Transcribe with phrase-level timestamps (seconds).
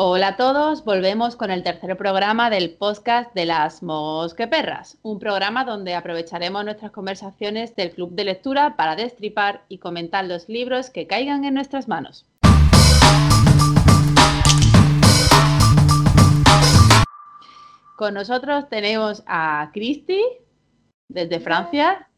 [0.00, 5.64] Hola a todos, volvemos con el tercer programa del podcast de las Mosqueperras, un programa
[5.64, 11.08] donde aprovecharemos nuestras conversaciones del club de lectura para destripar y comentar los libros que
[11.08, 12.28] caigan en nuestras manos.
[17.96, 20.22] Con nosotros tenemos a Cristi
[21.08, 22.08] desde Francia.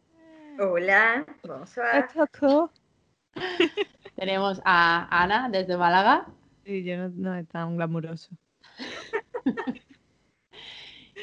[0.59, 2.09] Hola, bonsoir.
[4.17, 6.27] Tenemos a Ana desde Málaga.
[6.71, 8.31] Sí, yo no, no es tan glamuroso.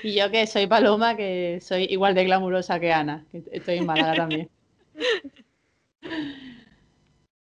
[0.03, 3.85] y yo que soy Paloma, que soy igual de glamurosa que Ana, que estoy en
[3.85, 4.49] Málaga también.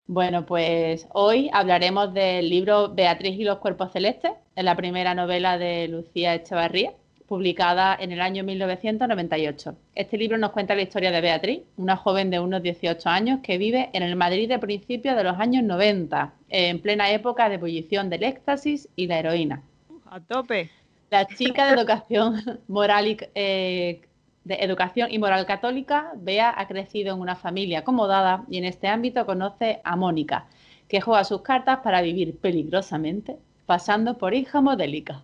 [0.06, 5.58] Bueno, pues hoy hablaremos del libro Beatriz y los cuerpos celestes, es la primera novela
[5.58, 6.94] de Lucía Echevarría
[7.28, 9.76] publicada en el año 1998.
[9.96, 13.58] Este libro nos cuenta la historia de Beatriz, una joven de unos 18 años que
[13.58, 18.10] vive en el Madrid de principios de los años 90, en plena época de ebullición
[18.10, 19.64] del éxtasis y la heroína.
[20.10, 20.70] A tope.
[21.10, 24.02] La chica de educación moral y, eh,
[24.44, 28.88] de educación y moral católica, Bea ha crecido en una familia acomodada y en este
[28.88, 30.48] ámbito conoce a Mónica,
[30.88, 35.24] que juega sus cartas para vivir peligrosamente, pasando por hija modélica.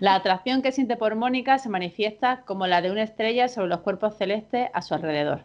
[0.00, 3.80] La atracción que siente por Mónica se manifiesta como la de una estrella sobre los
[3.80, 5.42] cuerpos celestes a su alrededor.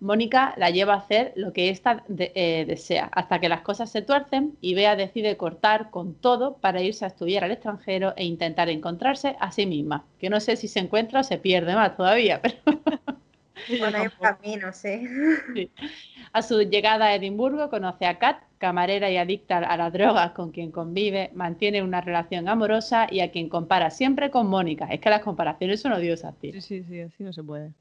[0.00, 4.00] Mónica la lleva a hacer lo que ésta eh, desea, hasta que las cosas se
[4.00, 8.70] tuercen y Bea decide cortar con todo para irse a estudiar al extranjero e intentar
[8.70, 10.06] encontrarse a sí misma.
[10.18, 12.80] Que no sé si se encuentra o se pierde más todavía, pero...
[13.78, 15.06] Bueno, hay un camino, sí.
[16.32, 20.52] A su llegada a Edimburgo conoce a Kat, camarera y adicta a las drogas con
[20.52, 24.86] quien convive, mantiene una relación amorosa y a quien compara siempre con Mónica.
[24.86, 26.52] Es que las comparaciones son odiosas, tío.
[26.52, 27.72] Sí, sí, sí, así no se puede.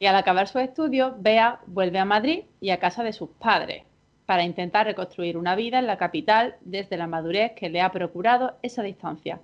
[0.00, 3.84] Y al acabar su estudio, Bea vuelve a Madrid y a casa de sus padres
[4.26, 8.56] para intentar reconstruir una vida en la capital desde la madurez que le ha procurado
[8.62, 9.40] esa distancia.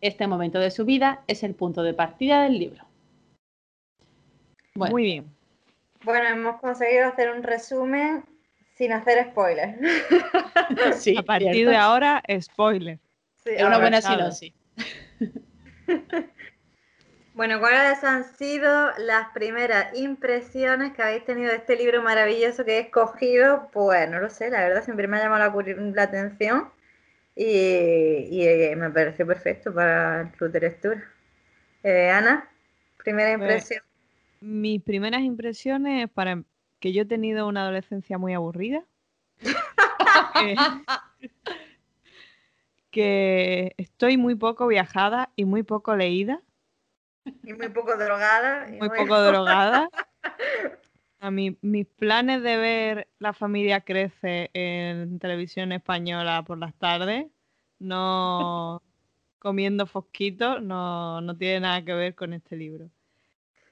[0.00, 2.84] Este momento de su vida es el punto de partida del libro.
[4.74, 5.41] Muy bien.
[6.04, 8.24] Bueno, hemos conseguido hacer un resumen
[8.74, 9.76] sin hacer spoilers.
[10.96, 12.98] Sí, a partir de ahora, spoiler.
[13.44, 14.52] es una buena sinopsis.
[17.34, 22.76] Bueno, ¿cuáles han sido las primeras impresiones que habéis tenido de este libro maravilloso que
[22.76, 23.70] he escogido?
[23.72, 26.70] Pues no lo sé, la verdad siempre me ha llamado la, atención
[27.34, 31.10] y, eh, me pareció perfecto para el club de lectura.
[31.82, 32.50] Eh, Ana,
[32.98, 33.91] primera pues, impresión.
[34.42, 36.42] Mis primeras impresiones para
[36.80, 38.84] que yo he tenido una adolescencia muy aburrida.
[42.90, 46.42] que estoy muy poco viajada y muy poco leída
[47.44, 48.66] y muy poco drogada.
[48.68, 49.88] muy, poco drogada.
[51.20, 57.26] A mí, mis planes de ver La familia crece en televisión española por las tardes,
[57.78, 58.82] no
[59.38, 62.90] comiendo fosquitos, no, no tiene nada que ver con este libro.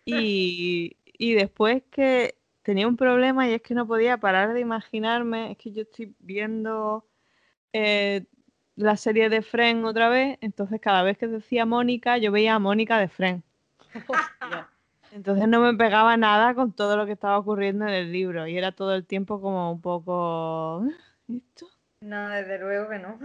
[0.05, 5.53] Y, y después que tenía un problema y es que no podía parar de imaginarme,
[5.53, 7.07] es que yo estoy viendo
[7.73, 8.25] eh,
[8.77, 12.59] la serie de Fren otra vez, entonces cada vez que decía Mónica, yo veía a
[12.59, 13.43] Mónica de Fren.
[15.13, 18.57] Entonces no me pegaba nada con todo lo que estaba ocurriendo en el libro y
[18.57, 20.85] era todo el tiempo como un poco...
[21.29, 21.67] ¿Esto?
[22.01, 23.19] No, desde luego que no.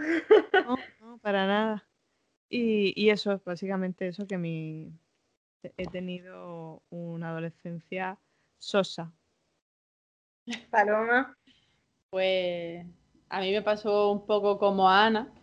[0.66, 1.86] No, no para nada.
[2.50, 4.92] Y, y, eso es básicamente eso que mi...
[5.78, 8.18] he tenido una adolescencia
[8.58, 9.12] sosa.
[10.72, 11.36] Paloma.
[12.10, 12.86] Pues
[13.30, 15.34] a mí me pasó un poco como a Ana,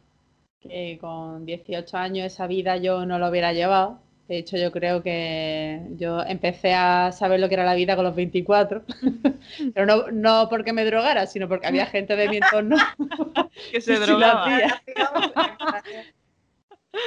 [0.61, 4.01] que con 18 años esa vida yo no lo hubiera llevado.
[4.29, 8.05] De hecho, yo creo que yo empecé a saber lo que era la vida con
[8.05, 8.85] los 24,
[9.75, 12.77] pero no, no porque me drogara, sino porque había gente de mi entorno
[13.73, 14.49] que se drogaba.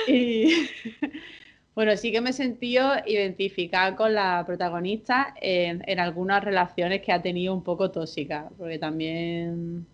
[0.08, 0.70] y
[1.76, 7.22] bueno, sí que me he sentido identificada con la protagonista en, algunas relaciones que ha
[7.22, 9.86] tenido un poco tóxicas, porque también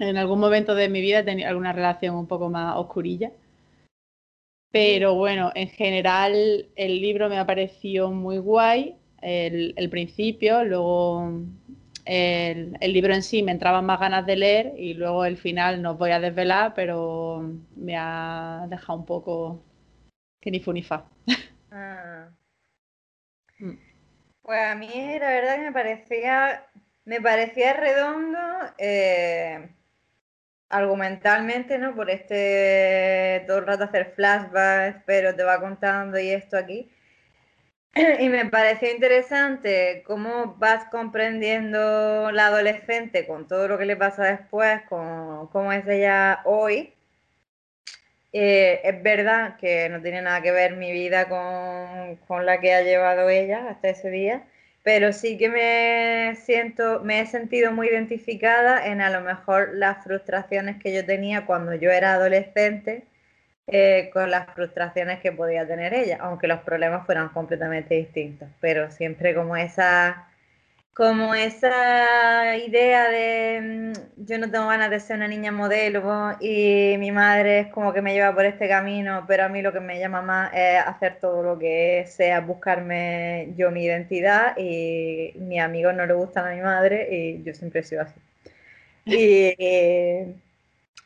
[0.00, 3.30] en algún momento de mi vida he tenido alguna relación un poco más oscurilla.
[4.70, 11.30] Pero bueno, en general el libro me ha parecido muy guay, el, principio, luego
[12.06, 15.92] el, libro en sí me entraban más ganas de leer y luego el final no
[15.92, 19.62] os voy a desvelar, pero me ha dejado un poco
[20.42, 21.08] que ni fu ni fa.
[21.70, 22.28] Ah.
[23.58, 23.78] Mm.
[24.42, 26.66] Pues a mí la verdad que me parecía,
[27.06, 28.38] me parecía redondo.
[28.76, 29.70] Eh,
[30.72, 31.94] argumentalmente, ¿no?
[31.94, 36.90] Por este todo el rato hacer flashbacks, pero te va contando y esto aquí.
[38.20, 44.24] Y me pareció interesante cómo vas comprendiendo la adolescente con todo lo que le pasa
[44.24, 46.94] después, con cómo es ella hoy.
[48.32, 52.72] Eh, es verdad que no tiene nada que ver mi vida con, con, la que
[52.74, 54.44] ha llevado ella hasta ese día,
[54.82, 60.02] pero sí que me siento, me he sentido muy identificada en a lo mejor las
[60.02, 63.04] frustraciones que yo tenía cuando yo era adolescente
[63.68, 68.90] eh, con las frustraciones que podía tener ella, aunque los problemas fueran completamente distintos, pero
[68.90, 70.26] siempre como esa
[70.94, 73.60] como esa idea de
[73.96, 77.92] mm, yo no tengo ganas de ser una niña modelo y mi madre es como
[77.92, 80.80] que me lleva por este camino, pero a mí lo que me llama más es
[80.86, 86.46] hacer todo lo que sea buscarme yo mi identidad y mis amigos no le gustan
[86.46, 88.14] a mi madre y yo siempre he sido así.
[89.04, 89.54] Y,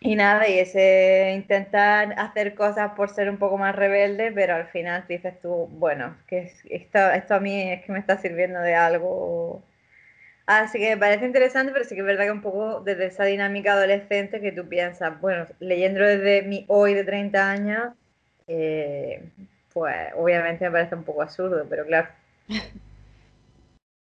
[0.00, 4.66] y, nada, y ese intentar hacer cosas por ser un poco más rebelde, pero al
[4.68, 8.74] final dices tú, bueno, que esto, esto a mí es que me está sirviendo de
[8.74, 9.62] algo
[10.46, 13.24] Así que me parece interesante, pero sí que es verdad que un poco desde esa
[13.24, 17.92] dinámica adolescente que tú piensas, bueno, leyendo desde mi hoy de 30 años,
[18.46, 19.24] eh,
[19.72, 22.08] pues obviamente me parece un poco absurdo, pero claro.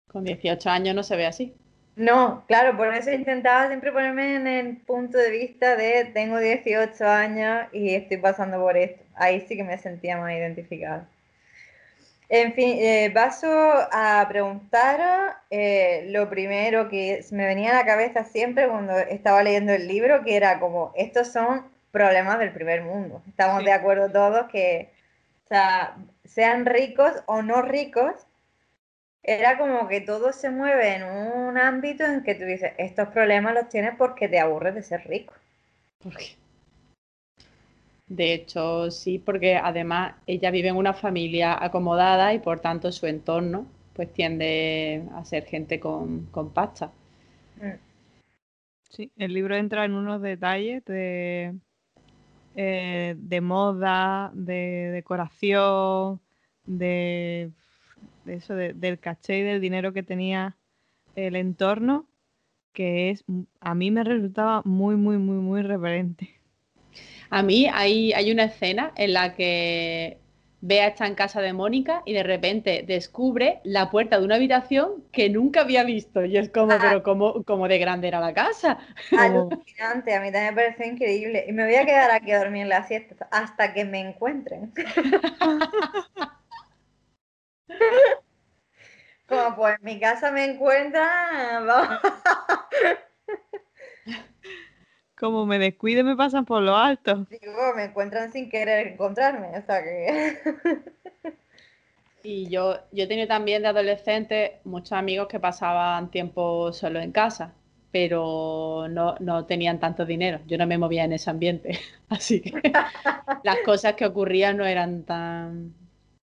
[0.08, 1.56] Con 18 años no se ve así.
[1.96, 7.08] No, claro, por eso intentaba siempre ponerme en el punto de vista de tengo 18
[7.08, 9.02] años y estoy pasando por esto.
[9.16, 11.08] Ahí sí que me sentía más identificada.
[12.30, 18.24] En fin, eh, paso a preguntaros eh, lo primero que me venía a la cabeza
[18.24, 23.22] siempre cuando estaba leyendo el libro, que era como, estos son problemas del primer mundo.
[23.28, 24.92] Estamos de acuerdo todos que,
[25.46, 28.14] o sea, sean ricos o no ricos,
[29.22, 33.54] era como que todo se mueve en un ámbito en que tú dices, estos problemas
[33.54, 35.34] los tienes porque te aburres de ser rico.
[36.02, 36.43] ¿Por qué?
[38.14, 43.08] De hecho, sí, porque además ella vive en una familia acomodada y por tanto su
[43.08, 46.92] entorno pues tiende a ser gente con, pasta.
[48.84, 51.56] Sí, el libro entra en unos detalles de,
[52.56, 56.22] eh, de moda, de decoración,
[56.68, 57.50] de,
[58.28, 60.56] eso, del caché y del dinero que tenía
[61.16, 62.06] el entorno,
[62.74, 63.26] que es
[63.60, 66.43] a mí me resultaba muy, muy, muy, muy reverente.
[67.34, 70.20] A mí hay, hay una escena en la que
[70.62, 75.04] Bea está en casa de Mónica y de repente descubre la puerta de una habitación
[75.12, 76.24] que nunca había visto.
[76.24, 78.78] Y es como, pero como, como de grande era la casa.
[79.18, 81.46] Alucinante, a mí también me parece increíble.
[81.48, 84.72] Y me voy a quedar aquí a dormir en la siesta hasta que me encuentren.
[89.28, 92.00] como pues en mi casa me encuentran, vamos.
[95.24, 97.26] como me descuide me pasan por lo alto.
[97.30, 100.38] Digo, me encuentran sin querer encontrarme, o sea que...
[102.24, 107.14] y yo, yo he tenido también de adolescente muchos amigos que pasaban tiempo solo en
[107.14, 107.54] casa,
[107.90, 110.42] pero no, no tenían tanto dinero.
[110.46, 111.80] Yo no me movía en ese ambiente,
[112.10, 112.52] así que
[113.44, 115.74] las cosas que ocurrían no eran tan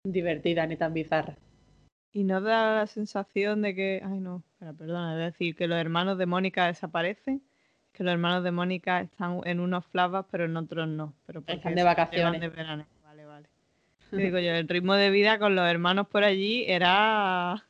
[0.03, 1.38] divertidas ni tan bizarras.
[2.12, 6.18] Y no da la sensación de que, ay no, perdona, es decir, que los hermanos
[6.18, 7.44] de Mónica desaparecen
[7.99, 11.13] que los hermanos de Mónica están en unos flashbacks, pero en otros no.
[11.27, 12.39] Pero están de vacaciones.
[12.39, 13.47] De Vale, vale.
[14.13, 17.61] digo yo, el ritmo de vida con los hermanos por allí era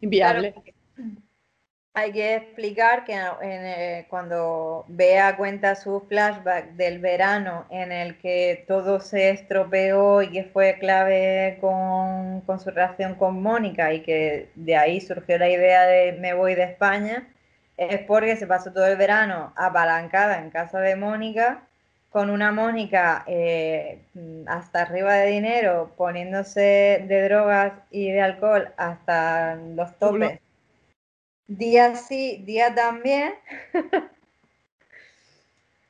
[0.00, 0.54] inviable.
[1.94, 8.64] Hay que explicar que eh, cuando Bea cuenta su flashback del verano en el que
[8.66, 14.48] todo se estropeó y que fue clave con, con su relación con Mónica y que
[14.56, 17.28] de ahí surgió la idea de me voy de España,
[17.90, 21.66] es porque se pasó todo el verano apalancada en casa de Mónica,
[22.10, 24.04] con una Mónica eh,
[24.46, 30.38] hasta arriba de dinero, poniéndose de drogas y de alcohol hasta los topes.
[31.46, 33.34] Día sí, día también.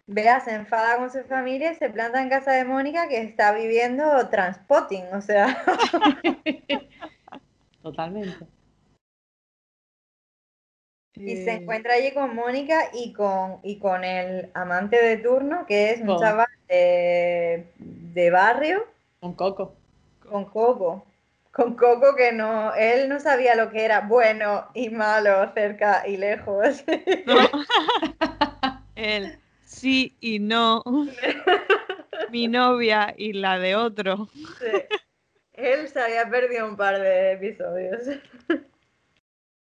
[0.06, 3.52] Vea, se enfada con su familia y se planta en casa de Mónica que está
[3.52, 5.64] viviendo transpotting, o sea.
[7.82, 8.46] Totalmente.
[11.14, 15.90] Y se encuentra allí con Mónica y con, y con el amante de turno, que
[15.90, 18.86] es un chaval de, barrio.
[19.20, 19.74] Con Coco.
[20.26, 21.04] Con Coco.
[21.50, 26.16] Con Coco que no, él no sabía lo que era bueno y malo cerca y
[26.16, 26.82] lejos.
[28.96, 30.82] él sí y no.
[32.30, 34.30] Mi novia y la de otro.
[35.52, 38.00] Él se había perdido un par de episodios.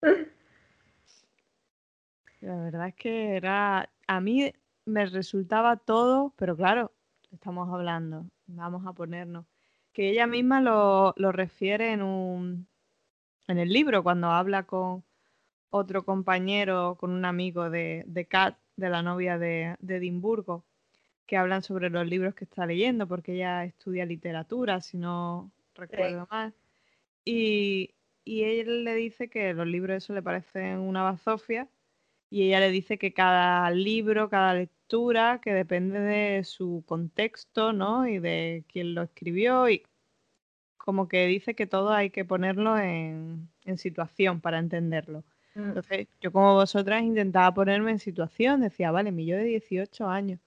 [2.40, 4.52] La verdad es que era, a mí
[4.86, 6.92] me resultaba todo, pero claro,
[7.32, 9.44] estamos hablando, vamos a ponernos,
[9.92, 12.66] que ella misma lo, refiere en un,
[13.46, 15.04] en el libro cuando habla con
[15.68, 20.64] otro compañero, con un amigo de, de Kat, de la novia de, de Edimburgo,
[21.26, 26.26] que hablan sobre los libros que está leyendo, porque ella estudia literatura, si no recuerdo
[26.30, 26.54] mal.
[27.24, 27.94] Y,
[28.24, 31.68] y él le dice que los libros eso le parecen una bazofia
[32.30, 38.06] y ella le dice que cada libro, cada lectura, que depende de su contexto, ¿no?
[38.06, 39.82] Y de quién lo escribió y
[40.76, 45.24] como que dice que todo hay que ponerlo en, situación para entenderlo.
[45.54, 45.68] Mm.
[45.68, 50.40] Entonces, yo como vosotras intentaba ponerme en situación, decía, vale, mi yo de 18 años,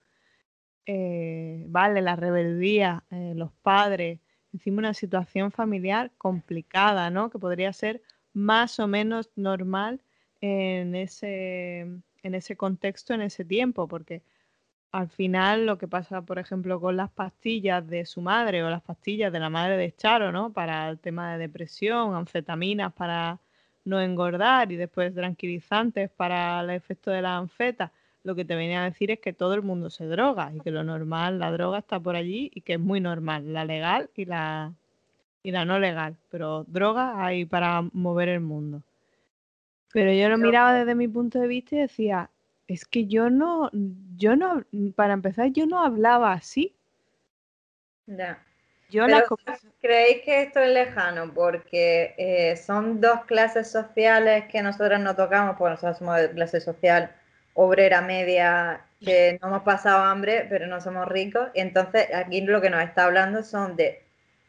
[0.85, 4.19] eh, vale, la rebeldía, eh, los padres,
[4.53, 7.29] encima una situación familiar complicada, ¿no?
[7.29, 8.01] Que podría ser
[8.33, 10.01] más o menos normal
[10.45, 11.79] en ese,
[12.23, 14.23] en ese contexto, en ese tiempo, porque
[14.91, 18.81] al final lo que pasa, por ejemplo, con las pastillas de su madre o las
[18.81, 20.51] pastillas de la madre de Charo, ¿no?
[20.51, 23.39] Para el tema de depresión, anfetaminas para
[23.85, 28.81] no engordar y después tranquilizantes para el efecto de la anfeta, lo que te venía
[28.81, 31.79] a decir es que todo el mundo se droga y que lo normal, la droga
[31.79, 34.73] está por allí y que es muy normal, la legal y la,
[35.43, 38.83] y la no legal, pero droga hay para mover el mundo.
[39.93, 42.29] Pero yo lo miraba desde mi punto de vista y decía,
[42.67, 43.69] es que yo no,
[44.17, 46.75] yo no, para empezar, yo no hablaba así.
[48.07, 48.43] Ya.
[48.89, 49.23] Yo la...
[49.81, 51.31] ¿Creéis que esto es lejano?
[51.33, 56.59] Porque eh, son dos clases sociales que nosotros no tocamos, porque nosotros somos de clase
[56.59, 57.11] social
[57.53, 61.49] obrera media que no hemos pasado hambre, pero no somos ricos.
[61.53, 64.03] Y entonces aquí lo que nos está hablando son de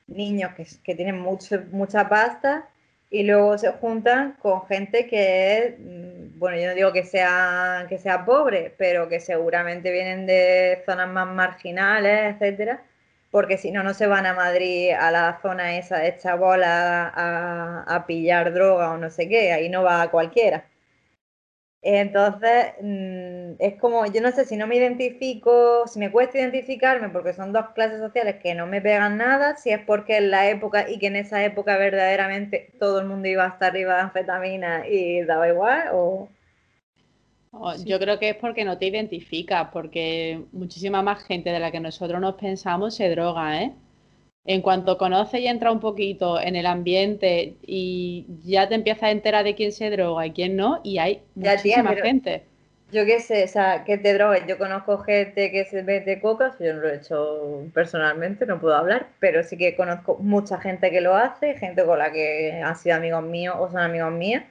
[0.06, 2.68] niños que, tienen mucho, mucha pasta
[3.14, 7.96] y luego se juntan con gente que mm, bueno, yo no digo que sea, que
[7.98, 12.82] sea pobre, pero que seguramente vienen de zonas más marginales, etcétera,
[13.30, 17.84] porque si no, no se van a Madrid a la zona esa de bola a,
[17.96, 20.64] a pillar droga o no sé qué, ahí no va cualquiera.
[21.86, 27.10] Entonces, mm, es como, yo no sé si no me identifico, si me cuesta identificarme
[27.10, 30.48] porque son dos clases sociales que no me pegan nada, si es porque en la
[30.48, 34.00] época y que en esa época verdaderamente todo el mundo iba a estar arriba de
[34.00, 36.28] anfetamina y daba igual, o...
[37.84, 41.80] Yo creo que es porque no te identifica, porque muchísima más gente de la que
[41.80, 43.74] nosotros nos pensamos se droga, ¿eh?
[44.46, 49.10] En cuanto conoces y entra un poquito en el ambiente y ya te empiezas a
[49.10, 52.44] enterar de quién se droga y quién no, y hay muchísima gente.
[52.92, 54.44] Yo qué sé, o sea, que te drogues.
[54.46, 58.76] Yo conozco gente que se mete coca, yo no lo he hecho personalmente, no puedo
[58.76, 62.76] hablar, pero sí que conozco mucha gente que lo hace, gente con la que han
[62.76, 64.42] sido amigos míos o son amigos míos,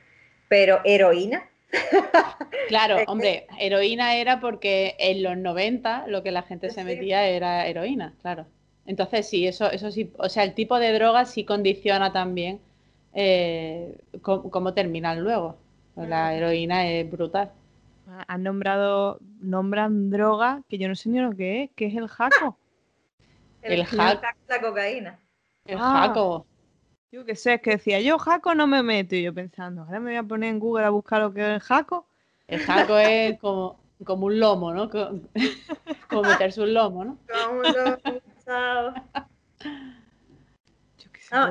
[0.48, 1.44] pero heroína.
[2.70, 7.68] Claro, hombre, heroína era porque en los 90 lo que la gente se metía era
[7.68, 8.48] heroína, claro.
[8.86, 12.60] Entonces sí, eso, eso sí, o sea, el tipo de droga sí condiciona también
[13.14, 15.58] eh, cómo, terminan luego.
[15.96, 17.52] La heroína es brutal.
[18.28, 22.08] Han nombrado, nombran droga que yo no sé ni lo que es, que es el
[22.08, 22.58] jaco.
[23.62, 24.22] el, jaco.
[24.48, 25.20] La cocaína.
[25.66, 26.46] El jaco.
[27.12, 29.16] Yo qué sé, es que decía, yo jaco no me meto.
[29.16, 31.48] Y yo pensando, ahora me voy a poner en Google a buscar lo que es
[31.48, 32.08] el jaco.
[32.48, 34.90] El jaco es como, como un lomo, ¿no?
[36.10, 37.18] Como, meterse un lomo, ¿no?
[37.28, 38.22] Como un lomo.
[38.46, 38.94] No,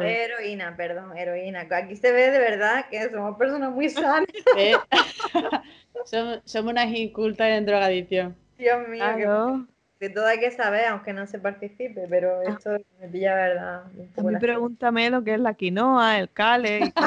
[0.01, 1.67] heroína, perdón, heroína.
[1.71, 4.29] Aquí se ve de verdad que somos personas muy sanas.
[6.05, 8.37] somos, unas incultas en drogadicción.
[8.59, 9.67] Dios mío,
[9.99, 12.51] de todo hay que saber, aunque no se participe, pero ah.
[12.51, 13.85] esto me pilla verdad.
[14.17, 16.93] A mí pregúntame lo que es la quinoa, el cale.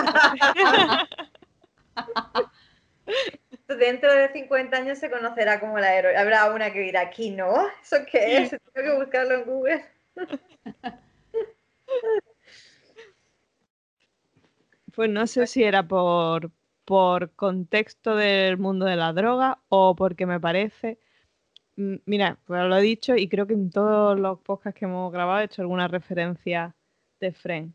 [3.67, 6.21] Dentro de 50 años se conocerá como la heroína.
[6.21, 7.71] Habrá una que dirá, ¿quinoa?
[7.81, 8.49] ¿Eso qué es?
[8.73, 9.85] Tengo que buscarlo en Google.
[14.95, 16.51] Pues no sé si era por,
[16.85, 20.99] por contexto del mundo de la droga o porque me parece.
[21.75, 25.11] Mm, mira, pues lo he dicho y creo que en todos los podcasts que hemos
[25.11, 26.75] grabado he hecho alguna referencia
[27.19, 27.73] de Friend.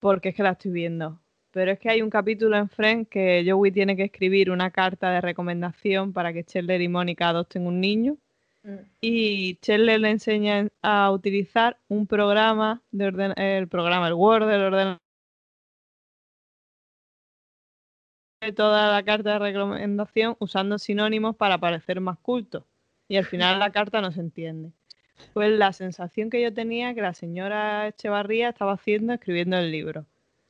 [0.00, 1.20] Porque es que la estoy viendo.
[1.56, 5.10] Pero es que hay un capítulo en Friend que Joey tiene que escribir una carta
[5.10, 8.18] de recomendación para que Chandler y Mónica adopten un niño.
[8.62, 8.74] Mm.
[9.00, 14.64] Y Chandler le enseña a utilizar un programa de orden, el programa, el Word del
[14.64, 14.98] ordenador
[18.54, 22.66] toda la carta de recomendación usando sinónimos para parecer más culto.
[23.08, 24.72] Y al final la carta no se entiende.
[25.32, 30.04] Pues la sensación que yo tenía que la señora Echevarría estaba haciendo escribiendo el libro.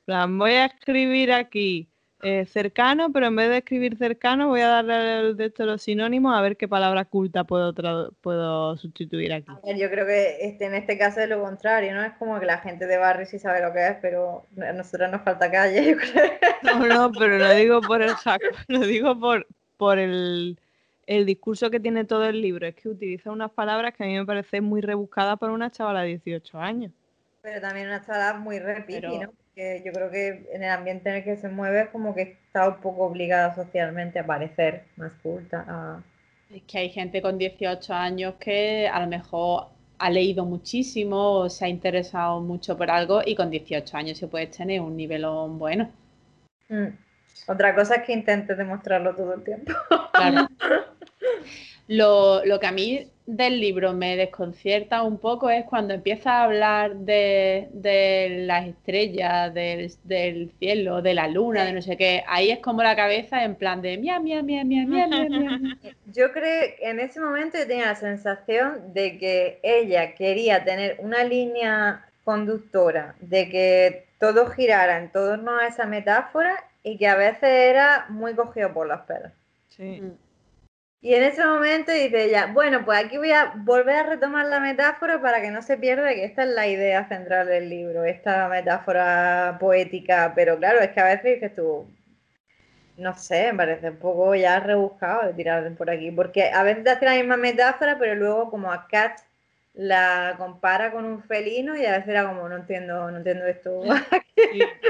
[0.06, 1.88] Voy a escribir aquí
[2.22, 6.34] eh, cercano, pero en vez de escribir cercano voy a darle el de los sinónimos
[6.34, 7.74] a ver qué palabra culta puedo,
[8.22, 9.52] puedo sustituir aquí.
[9.76, 12.02] yo creo que este, en este caso es lo contrario, ¿no?
[12.02, 15.10] Es como que la gente de barrio sí sabe lo que es, pero a nosotros
[15.10, 15.96] nos falta calle,
[16.62, 19.46] No, no, pero lo digo por el hack, lo digo por,
[19.76, 20.58] por el,
[21.06, 24.18] el discurso que tiene todo el libro es que utiliza unas palabras que a mí
[24.18, 26.92] me parecen muy rebuscadas para una chavala de 18 años.
[27.42, 29.32] Pero también una chavala muy repiti, ¿no?
[29.56, 32.22] Que yo creo que en el ambiente en el que se mueve es como que
[32.22, 36.02] está un poco obligada socialmente a parecer más culta.
[36.54, 41.50] Es que hay gente con 18 años que a lo mejor ha leído muchísimo o
[41.50, 45.58] se ha interesado mucho por algo y con 18 años se puede tener un nivelón
[45.58, 45.90] bueno.
[46.68, 46.88] Mm.
[47.48, 49.72] Otra cosa es que intentes demostrarlo todo el tiempo.
[50.12, 50.48] Claro.
[51.88, 56.94] Lo, que a mí del libro me desconcierta un poco es cuando empieza a hablar
[56.94, 57.68] de,
[58.46, 62.22] las estrellas, del, cielo, de la luna, de no sé qué.
[62.28, 65.58] Ahí es como la cabeza en plan de mia, mia, mia, mia, mia, mia,
[66.06, 70.96] Yo creo que en ese momento yo tenía la sensación de que ella quería tener
[71.00, 77.16] una línea conductora, de que todo girara en torno a esa metáfora y que a
[77.16, 79.32] veces era muy cogido por las pelas.
[79.70, 80.00] Sí.
[80.00, 80.25] Mm.
[81.00, 84.60] Y en ese momento dice ella, bueno, pues aquí voy a volver a retomar la
[84.60, 88.48] metáfora para que no se pierda que esta es la idea central del libro, esta
[88.48, 91.86] metáfora poética, pero claro, es que a veces dices tú,
[92.96, 96.82] no sé, me parece un poco ya rebuscado de tirar por aquí, porque a veces
[96.82, 99.20] te hace la misma metáfora, pero luego como a Cat
[99.74, 103.82] la compara con un felino y a veces era como, no entiendo, no entiendo esto.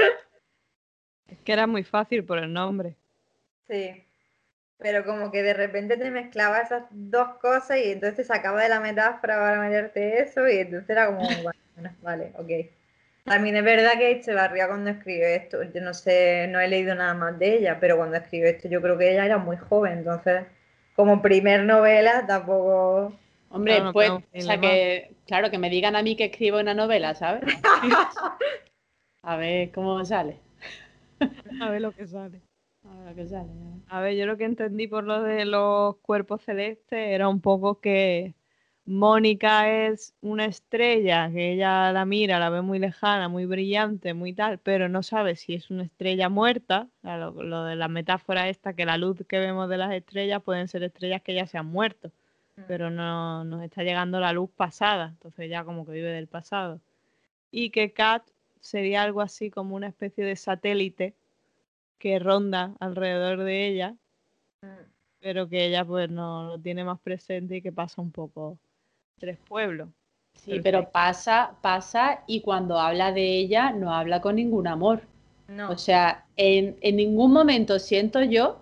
[1.27, 2.95] Es que era muy fácil por el nombre.
[3.67, 4.06] Sí
[4.79, 8.79] pero como que de repente te mezclaba esas dos cosas y entonces sacaba de la
[8.79, 11.19] metáfora para meterte eso y entonces era como,
[11.75, 12.71] bueno, vale, ok.
[13.23, 17.13] También es verdad que Echevarría cuando escribió esto, yo no sé, no he leído nada
[17.13, 20.45] más de ella, pero cuando escribió esto yo creo que ella era muy joven, entonces
[20.95, 23.13] como primer novela tampoco...
[23.49, 27.15] Hombre, pues, o sea que, claro, que me digan a mí que escribo una novela,
[27.15, 27.43] ¿sabes?
[29.23, 30.39] a ver cómo sale.
[31.61, 32.41] a ver lo que sale.
[33.87, 37.79] A ver, yo lo que entendí por lo de los cuerpos celestes era un poco
[37.79, 38.35] que
[38.87, 44.31] Mónica es una estrella, que ella la mira, la ve muy lejana, muy brillante, muy
[44.31, 48.85] tal, pero no sabe si es una estrella muerta, lo, de la metáfora esta, que
[48.85, 52.13] la luz que vemos de las estrellas pueden ser estrellas que ya se han muerto,
[52.55, 52.61] mm.
[52.65, 56.79] pero no nos está llegando la luz pasada, entonces ya como que vive del pasado.
[57.51, 58.23] Y que Kat
[58.61, 61.13] sería algo así como una especie de satélite
[61.97, 63.95] que ronda alrededor de ella,
[64.61, 64.89] mm.
[65.19, 68.57] pero que ella pues no lo tiene más presente y que pasa un poco
[69.19, 69.89] tres pueblos.
[70.35, 75.01] Sí, pero pasa, pasa y cuando habla de ella no habla con ningún amor.
[75.69, 78.59] O sea, en, ningún momento siento yo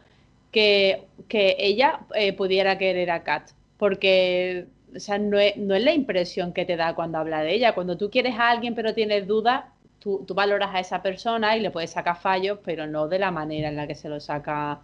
[0.51, 5.93] que, ella eh, pudiera querer a Kat, porque o sea, no, es, no es la
[5.93, 7.73] impresión que te da cuando habla de ella.
[7.73, 9.65] Cuando tú quieres a alguien pero tienes dudas,
[10.05, 13.69] tú, valoras a esa persona y le puedes sacar fallos, pero no de la manera
[13.69, 14.79] en la que se lo saca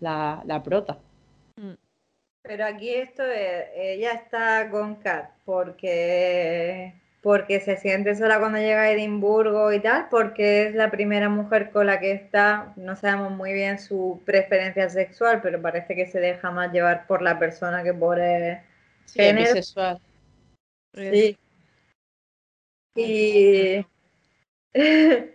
[0.00, 0.98] la, prota.
[1.56, 1.74] Mm.
[2.42, 8.82] Pero aquí esto es, ella está con Kat porque, porque se siente sola cuando llega
[8.82, 13.30] a Edimburgo y tal, porque es la primera mujer con la que está, no sabemos
[13.32, 17.84] muy bien su preferencia sexual, pero parece que se deja más llevar por la persona
[17.84, 18.58] que por el
[19.04, 20.00] sí, Bisexual.
[20.94, 21.38] Sí.
[22.94, 23.86] Y,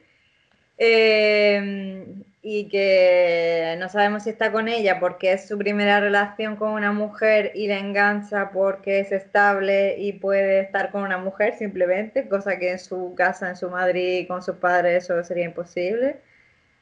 [0.79, 6.69] Em, y que no sabemos si está con ella porque es su primera relación con
[6.69, 12.59] una mujer y venganza porque es estable y puede estar con una mujer simplemente, cosa
[12.59, 16.21] que en su casa, en su Madrid, con sus padres, eso sería imposible.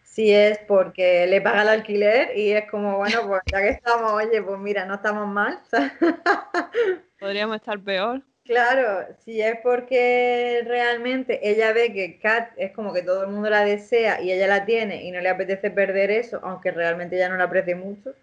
[0.04, 4.14] Si es porque le paga el alquiler y es como, bueno, pues ya que estamos,
[4.14, 5.60] oye, pues mira, no estamos mal.
[7.20, 8.22] Podríamos estar peor.
[8.46, 13.50] Claro, si es porque realmente ella ve que Kat es como que todo el mundo
[13.50, 17.30] la desea y ella la tiene y no le apetece perder eso, aunque realmente ella
[17.30, 18.14] no la aprecie mucho.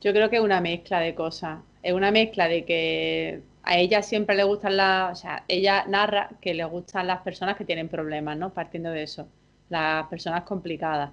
[0.00, 1.60] Yo creo que es una mezcla de cosas.
[1.82, 6.30] Es una mezcla de que a ella siempre le gustan las, o sea, ella narra
[6.40, 8.52] que le gustan las personas que tienen problemas, ¿no?
[8.52, 9.28] Partiendo de eso,
[9.68, 11.12] las personas complicadas.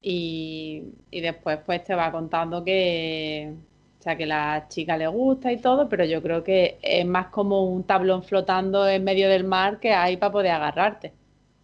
[0.00, 3.54] Y, y después pues te va contando que,
[4.02, 7.06] o sea, que a la chica le gusta y todo, pero yo creo que es
[7.06, 11.12] más como un tablón flotando en medio del mar que hay para poder agarrarte.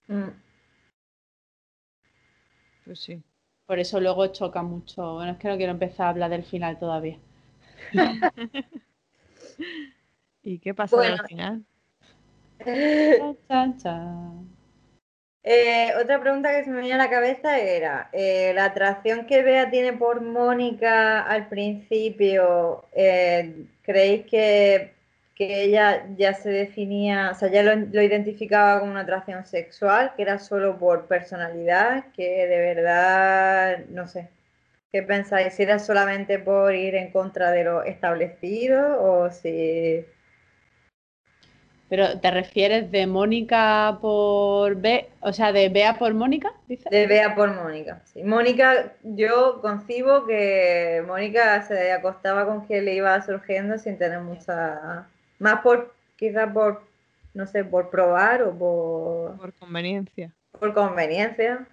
[0.06, 0.28] Mm.
[2.84, 3.20] Pues sí.
[3.66, 5.14] Por eso luego choca mucho.
[5.14, 7.18] Bueno, es que no quiero empezar a hablar del final todavía.
[10.44, 11.64] ¿Y qué pasa al final?
[13.48, 14.48] Chan, chan,
[15.44, 19.42] eh, otra pregunta que se me venía a la cabeza era, eh, la atracción que
[19.42, 24.94] Bea tiene por Mónica al principio, eh, ¿creéis que,
[25.40, 30.38] ella ya se definía, o sea, ya lo, identificaba como una atracción sexual, que era
[30.40, 34.28] solo por personalidad, que de verdad, no sé,
[34.92, 35.54] ¿Qué pensáis?
[35.54, 40.04] ¿Si era solamente por ir en contra de lo establecido o si...
[41.88, 46.52] Pero ¿te refieres de Mónica por B, o sea, de Bea por Mónica?
[46.68, 48.02] De Bea por Mónica.
[48.04, 48.22] Sí.
[48.22, 55.06] Mónica, yo concibo que Mónica se acostaba con quien le iba surgiendo sin tener mucha...
[55.38, 56.82] Más por, quizás por,
[57.32, 59.38] no sé, por probar o por...
[59.38, 60.34] Por conveniencia.
[60.58, 61.66] Por conveniencia.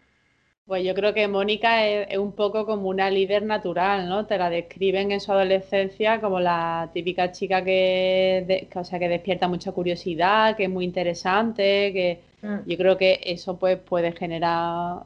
[0.66, 4.26] Pues yo creo que Mónica es, un poco como una líder natural, ¿no?
[4.26, 9.48] Te la describen en su adolescencia como la típica chica que, o sea, que despierta
[9.48, 12.68] mucha curiosidad, que es muy interesante, que mm.
[12.68, 15.04] yo creo que eso pues puede generar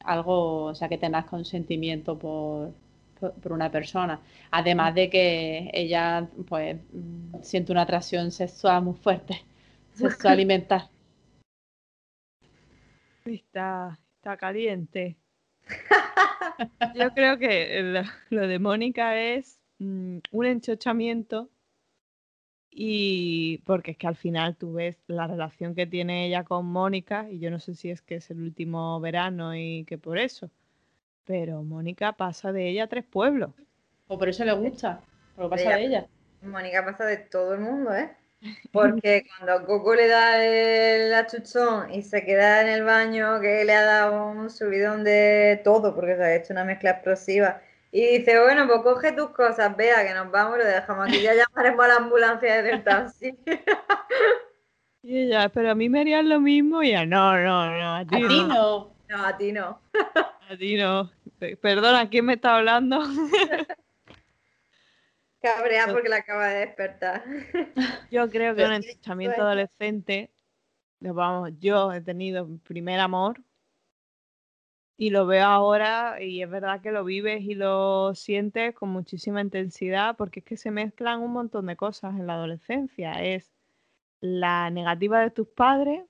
[0.00, 2.72] algo, o sea, que tengas consentimiento por,
[3.20, 4.20] por, una persona.
[4.50, 6.78] Además de que ella pues
[7.42, 9.42] siente una atracción sexual muy fuerte,
[9.92, 10.88] sexual y mental.
[13.26, 15.16] Está, está caliente.
[16.96, 21.48] Yo creo que lo, de Mónica es mm, un enchochamiento
[22.68, 27.26] y porque es que al final tú ves la relación que tiene ella con Mónica
[27.30, 30.50] y yo no sé si es que es el último verano y que por eso,
[31.24, 33.52] pero Mónica pasa de ella a tres pueblos.
[34.08, 35.00] O por eso le gusta,
[35.38, 36.06] lo pasa de ella.
[36.42, 38.10] Mónica pasa de todo el mundo, ¿eh?
[38.72, 43.74] Porque cuando Coco le da el achuchón y se queda en el baño, que le
[43.74, 47.60] ha dado un subidón de todo, porque se ha hecho una mezcla explosiva,
[47.92, 51.34] y dice, bueno, pues coge tus cosas, vea que nos vamos, lo dejamos aquí, ya
[51.34, 53.38] llamaremos a la ambulancia desde el taxi.
[55.02, 58.04] Y ella, pero a mí me harían lo mismo, y ella, no, no, no, a
[58.04, 58.92] ti, no.
[59.08, 59.24] no.
[59.24, 59.80] a ti no.
[60.50, 61.10] A ti no.
[61.60, 63.00] Perdona, ¿quién me está hablando?
[65.54, 67.22] Cabrea porque la acaba de despertar.
[68.10, 70.32] Yo creo que un enchuchamiento adolescente,
[71.00, 73.40] vamos, yo he tenido mi primer amor
[74.96, 79.40] y lo veo ahora y es verdad que lo vives y lo sientes con muchísima
[79.40, 83.12] intensidad porque es que se mezclan un montón de cosas en la adolescencia.
[83.22, 83.52] Es
[84.20, 86.02] la negativa de tus padres,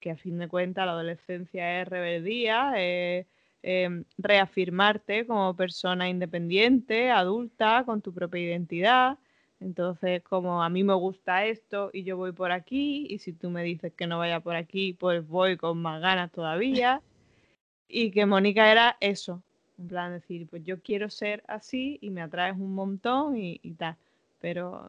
[0.00, 3.26] que a fin de cuentas la adolescencia es rebeldía, es
[3.62, 9.18] Em, reafirmarte como persona independiente, adulta, con tu propia identidad.
[9.60, 13.50] Entonces, como a mí me gusta esto y yo voy por aquí, y si tú
[13.50, 17.02] me dices que no vaya por aquí, pues voy con más ganas todavía.
[17.92, 19.42] Y que Mónica era eso,
[19.76, 23.96] en plan decir, pues yo quiero ser así y me atraes un montón y, tal.
[24.40, 24.88] Pero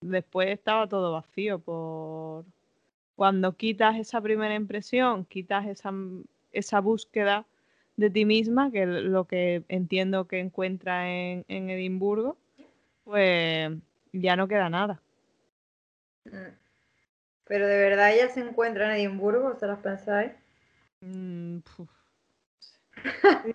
[0.00, 2.44] después estaba todo vacío por
[3.16, 5.92] cuando quitas esa primera impresión, quitas esa,
[6.52, 7.44] esa búsqueda
[8.00, 12.36] de ti misma, que es lo que entiendo que encuentra en, Edimburgo,
[13.04, 13.70] pues
[14.12, 15.00] ya no queda nada.
[16.24, 16.56] Mm.
[17.44, 20.32] Pero de verdad ella se encuentra en Edimburgo, ¿se las pensáis?
[21.00, 21.58] Mm,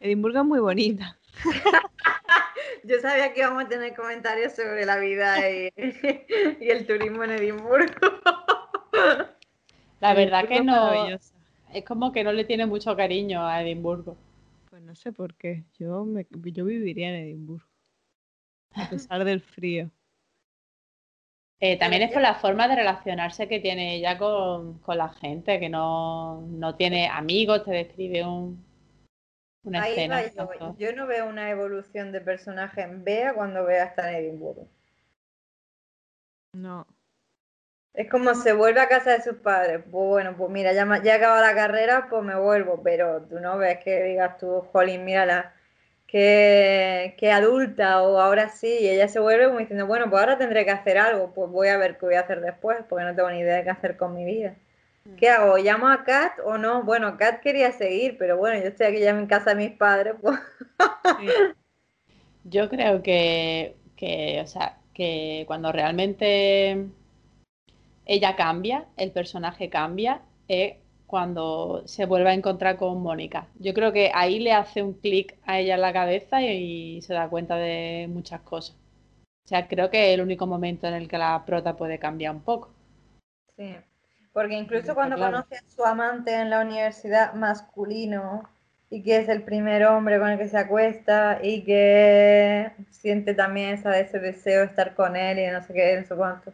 [0.00, 1.18] Edimburgo es muy bonita.
[2.84, 5.72] Yo sabía que íbamos a tener comentarios sobre la vida y,
[6.60, 8.20] y el turismo en Edimburgo.
[10.00, 10.92] La verdad que no,
[11.72, 14.16] es como que no le tiene mucho cariño a Edimburgo.
[14.68, 15.64] Pues no sé por qué.
[15.78, 17.66] Yo, me, yo viviría en Edimburgo.
[18.74, 19.90] A pesar del frío.
[21.62, 25.68] Eh, también es por la forma de relacionarse que tiene ella con, la gente, que
[25.68, 28.64] no, tiene amigos, te describe un,
[29.64, 30.22] una escena.
[30.32, 30.74] yo.
[30.78, 30.92] yo.
[30.94, 34.68] no veo una evolución de personaje en Bea cuando Bea está en Edimburgo.
[36.54, 36.86] No.
[37.92, 39.80] Es como se vuelve a casa de sus padres.
[39.90, 42.80] Pues bueno, pues mira, ya, ya acaba la carrera, pues me vuelvo.
[42.82, 45.52] Pero tú no ves que digas tú, Jolín, mírala,
[46.06, 48.68] que, que adulta o ahora sí.
[48.80, 51.32] Y ella se vuelve como diciendo, bueno, pues ahora tendré que hacer algo.
[51.34, 53.64] Pues voy a ver qué voy a hacer después, porque no tengo ni idea de
[53.64, 54.54] qué hacer con mi vida.
[55.04, 55.14] Mm.
[55.16, 55.56] ¿Qué hago?
[55.58, 56.84] ¿Llamo a Kat o no?
[56.84, 60.14] Bueno, Kat quería seguir, pero bueno, yo estoy aquí ya en casa de mis padres.
[60.20, 60.38] Pues.
[62.44, 66.86] Yo creo que, que, o sea, que cuando realmente
[68.10, 70.74] ella cambia, el personaje cambia, es
[71.06, 73.46] cuando se vuelve a encontrar con Mónica.
[73.60, 77.14] Yo creo que ahí le hace un clic a ella en la cabeza y, se
[77.14, 78.74] da cuenta de muchas cosas.
[79.44, 82.34] O sea, creo que es el único momento en el que la prota puede cambiar
[82.34, 82.74] un poco.
[83.56, 83.76] Sí,
[84.32, 88.42] porque incluso cuando conoce a su amante en la universidad masculino
[88.90, 93.74] y que es el primer hombre con el que se acuesta y que siente también
[93.74, 96.52] ese deseo de estar con él y no sé qué, no sé cuánto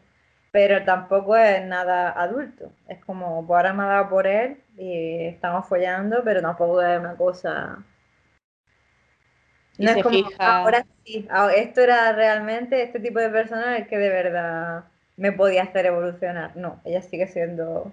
[0.52, 2.72] pero tampoco es nada adulto.
[2.88, 6.98] Es como, pues ahora me ha dado por él y estamos follando, pero tampoco es
[6.98, 7.84] una cosa...
[9.78, 14.08] No es como, ahora sí, esto era realmente este tipo de persona el que de
[14.08, 14.84] verdad
[15.16, 16.56] me podía hacer evolucionar.
[16.56, 17.92] No, ella sigue siendo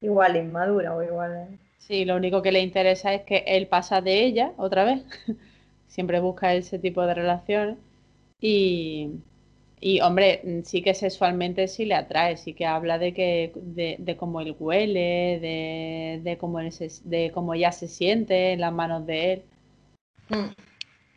[0.00, 1.58] igual inmadura o igual...
[1.78, 5.04] Sí, lo único que le interesa es que él pasa de ella otra vez.
[5.86, 7.76] Siempre busca ese tipo de relaciones.
[8.40, 9.20] Y,
[9.86, 14.40] y, hombre, sí que sexualmente sí le atrae, sí que habla de que de, cómo
[14.40, 19.42] él huele, de, de, cómo de cómo ella se siente en las manos de él.
[20.30, 20.54] Mm.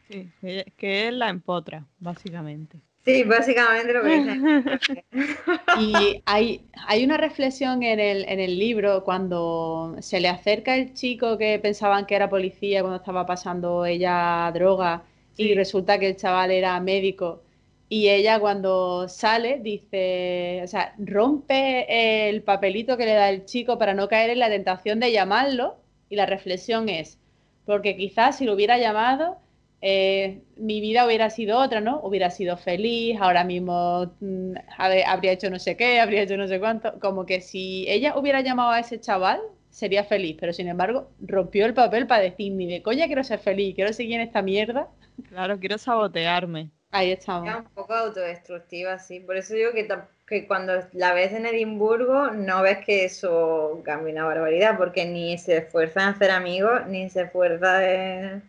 [0.10, 2.82] Sí, que él la empotra, básicamente.
[3.06, 5.06] Sí, básicamente lo que dice.
[5.80, 10.94] y hay, hay una reflexión en el, en el libro cuando se le acerca el
[10.94, 15.04] chico que pensaban que era policía cuando estaba pasando ella droga
[15.38, 17.44] y resulta que el chaval era médico.
[17.90, 23.78] Y ella cuando sale dice, o sea, rompe el papelito que le da el chico
[23.78, 25.78] para no caer en la tentación de llamarlo.
[26.10, 27.20] Y la reflexión es,
[27.66, 29.38] porque quizás si lo hubiera llamado,
[29.82, 32.00] eh, mi vida hubiera sido otra, ¿no?
[32.02, 36.60] Hubiera sido feliz, ahora mismo mm, habría hecho no sé qué, habría hecho no sé
[36.60, 37.00] cuánto.
[37.00, 41.66] Como que si ella hubiera llamado a ese chaval, sería feliz, pero sin embargo rompió
[41.66, 44.90] el papel para decir, ni de coña quiero ser feliz, quiero seguir en esta mierda.
[45.30, 46.72] Claro, quiero sabotearme.
[46.92, 47.50] Ahí estamos.
[47.50, 49.20] Es un poco autodestructiva, sí.
[49.20, 49.88] Por eso digo que,
[50.26, 55.38] que cuando la ves en Edimburgo no ves que eso cambia una barbaridad, porque ni
[55.38, 58.44] se esfuerza en hacer amigos, ni se esfuerza en...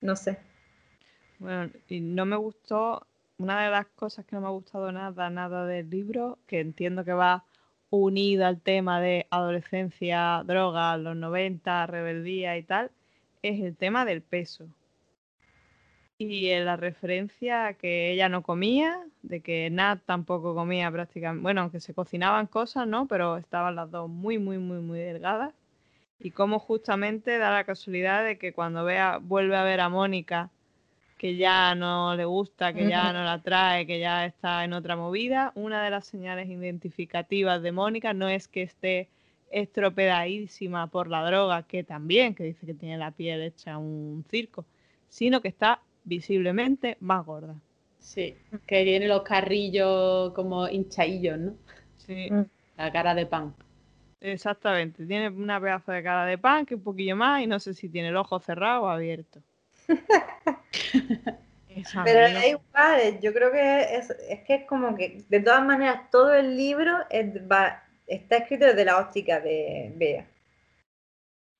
[0.00, 0.38] no sé.
[1.38, 3.06] Bueno, y no me gustó,
[3.38, 7.04] una de las cosas que no me ha gustado nada, nada del libro, que entiendo
[7.04, 7.44] que va
[7.90, 12.90] unida al tema de adolescencia, droga, los 90, rebeldía y tal,
[13.42, 14.68] es el tema del peso.
[16.20, 21.42] Y en la referencia a que ella no comía, de que Nat tampoco comía prácticamente,
[21.42, 23.06] bueno, aunque se cocinaban cosas, ¿no?
[23.06, 25.54] Pero estaban las dos muy, muy, muy, muy delgadas.
[26.18, 30.50] Y cómo justamente da la casualidad de que cuando vea, vuelve a ver a Mónica
[31.18, 34.96] que ya no le gusta, que ya no la trae, que ya está en otra
[34.96, 35.52] movida.
[35.54, 39.08] Una de las señales identificativas de Mónica no es que esté
[39.50, 44.64] estropeadísima por la droga, que también, que dice que tiene la piel hecha un circo,
[45.08, 47.54] sino que está visiblemente más gorda.
[47.98, 51.54] Sí, que tiene los carrillos como hinchadillos, ¿no?
[51.98, 52.30] Sí.
[52.76, 53.54] La cara de pan.
[54.20, 57.74] Exactamente, tiene una pedazo de cara de pan que un poquillo más y no sé
[57.74, 59.40] si tiene el ojo cerrado o abierto.
[62.04, 66.10] Pero hay igual, yo creo que es, es, que es como que, de todas maneras,
[66.10, 70.26] todo el libro está escrito desde la óptica de Bea.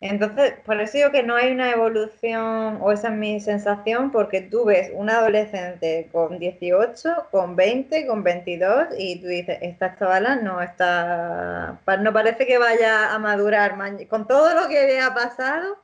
[0.01, 4.43] Entonces, por eso digo que no hay una evolución, o esa es mi sensación, porque
[4.43, 10.37] tú ves un adolescente con 18, con 20, con 22, y tú dices, esta chavala
[10.37, 13.77] no está, no parece que vaya a madurar,
[14.09, 15.79] con todo lo que ha pasado,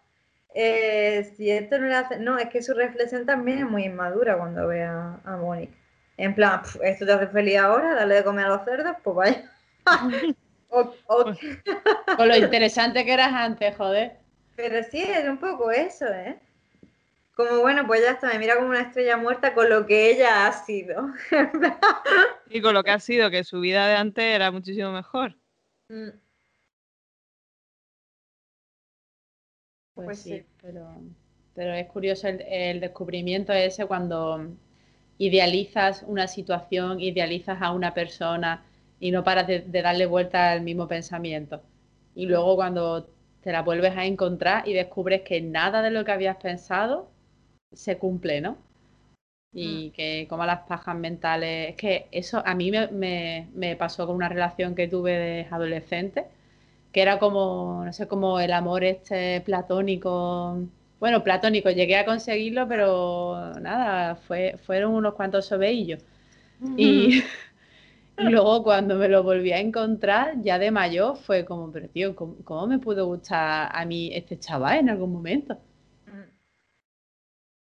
[0.55, 2.19] eh, si esto no le hace.
[2.19, 5.77] No, es que su reflexión también es muy inmadura cuando ve a, Mónica.
[6.17, 9.51] En plan, esto te hace feliz ahora, dale de comer a los cerdos, pues vaya.
[12.17, 14.19] Con lo interesante que eras antes, joder.
[14.57, 16.39] Pero sí, es un poco eso, ¿eh?
[17.35, 20.47] Como bueno, pues ya está, me mira como una estrella muerta con lo que ella
[20.47, 21.13] ha sido.
[22.49, 25.35] y con lo que ha sido, que su vida de antes era muchísimo mejor.
[25.89, 26.11] Mm.
[29.95, 30.89] Pues, pues sí, Pero,
[31.55, 34.49] pero es curioso el, descubrimiento ese cuando
[35.19, 38.65] idealizas una situación, idealizas a una persona
[39.05, 41.61] y no paras de, darle vuelta al mismo pensamiento.
[42.15, 43.07] Y luego cuando
[43.43, 47.11] te la vuelves a encontrar y descubres que nada de lo que habías pensado
[47.71, 48.57] se cumple, ¿no?
[49.53, 49.93] Y mm.
[49.93, 54.31] que como las pajas mentales, es que eso a mí me, me pasó con una
[54.31, 56.25] relación que tuve de adolescente
[56.95, 60.61] que era como, no sé, como el amor este platónico.
[60.99, 66.01] Bueno, platónico, llegué a conseguirlo, pero nada, fue, fueron unos cuantos sobeillos.
[66.79, 67.23] Y,
[68.17, 72.67] luego cuando me lo volví a encontrar, ya de mayor, fue como, pero tío, ¿cómo,
[72.67, 75.59] me pudo gustar a mí este chaval en algún momento?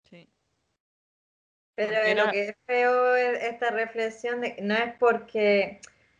[0.09, 0.29] Sí.
[1.75, 5.79] Pero lo que es feo esta reflexión de, no es porque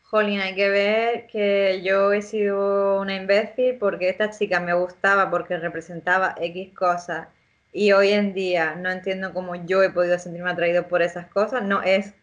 [0.10, 5.30] Jolín, hay que ver que yo he sido una imbécil porque esta chica me gustaba
[5.30, 7.27] porque representaba X cosas
[7.73, 11.63] y hoy en día no entiendo cómo yo he podido sentirme atraído por esas cosas.
[11.63, 12.13] No es,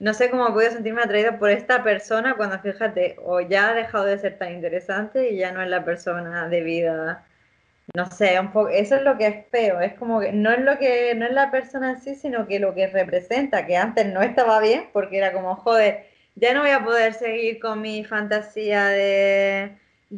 [0.00, 3.74] no sé cómo he podido sentirme atraído por esta persona cuando fíjate, o ya ha
[3.74, 7.26] dejado de ser tan interesante y ya no es la persona de vida.
[7.94, 10.60] No sé, un poco, eso es lo que es feo, es como que no es
[10.60, 14.06] lo que, no es la persona en sí, sino que lo que representa, que antes
[14.06, 18.04] no estaba bien, porque era como, joder, ya no voy a poder seguir con mi
[18.04, 19.76] fantasía de,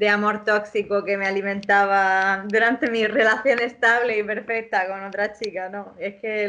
[0.08, 5.94] amor tóxico que me alimentaba durante mi relación estable y perfecta con otra chica, ¿no?
[5.98, 6.44] Es que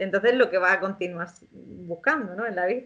[0.00, 2.46] entonces lo que va a continuar buscando, ¿no?
[2.46, 2.84] En la vida.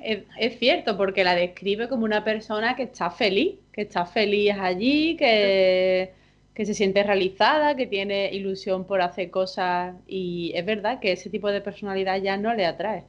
[0.00, 5.16] Es, cierto, porque la describe como una persona que está feliz, que está feliz allí,
[5.16, 6.12] que,
[6.54, 11.30] que se siente realizada, que tiene ilusión por hacer cosas y es verdad que ese
[11.30, 13.04] tipo de personalidad ya no le atrae.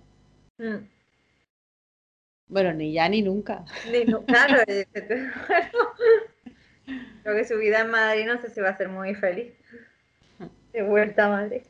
[0.57, 0.98] Mm.
[2.49, 3.63] Bueno, ni ya ni nunca.
[3.91, 4.63] Ni claro,
[7.23, 9.53] creo que su vida en Madrid no sé si va a ser muy feliz.
[10.73, 11.61] De vuelta a Madrid.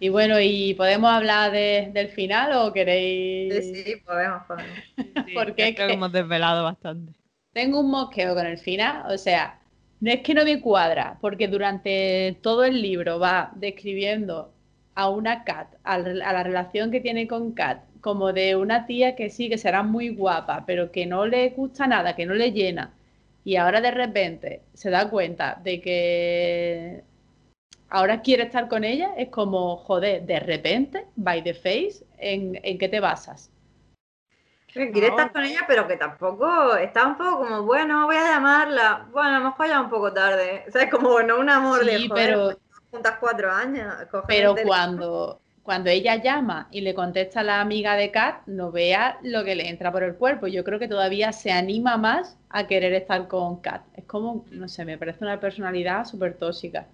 [0.00, 3.54] Y bueno, ¿y podemos hablar del final o queréis...?
[3.64, 4.76] Sí, sí, podemos, podemos.
[5.34, 7.12] Porque creo que hemos desvelado bastante.
[7.52, 9.60] Tengo un mosqueo con el final, o sea,
[10.00, 14.53] no es que no me cuadra, porque durante todo el libro va describiendo
[14.94, 19.30] a una Kat, a la relación que tiene con Kat, como de una tía que
[19.30, 22.92] sí, que será muy guapa, pero que no le gusta nada, que no le llena.
[23.44, 27.02] Y ahora de repente se da cuenta de que
[27.88, 32.78] ahora quiere estar con ella, es como, joder, de repente, by the face, ¿en, en
[32.78, 33.50] qué te basas?
[34.74, 39.06] quiere estar con ella, pero que tampoco está un poco como, bueno, voy a llamarla.
[39.12, 40.64] Bueno, a lo mejor ya un poco tarde.
[40.66, 42.58] O sea, es como, bueno, un amor de joder, pero,
[42.94, 43.92] juntas cuatro años.
[44.26, 49.18] Pero cuando, cuando ella llama y le contesta a la amiga de Kat, no vea
[49.22, 50.46] lo que le entra por el cuerpo.
[50.46, 53.82] Yo creo que todavía se anima más a querer estar con Kat.
[53.94, 56.86] Es como, no sé, me parece una personalidad súper tóxica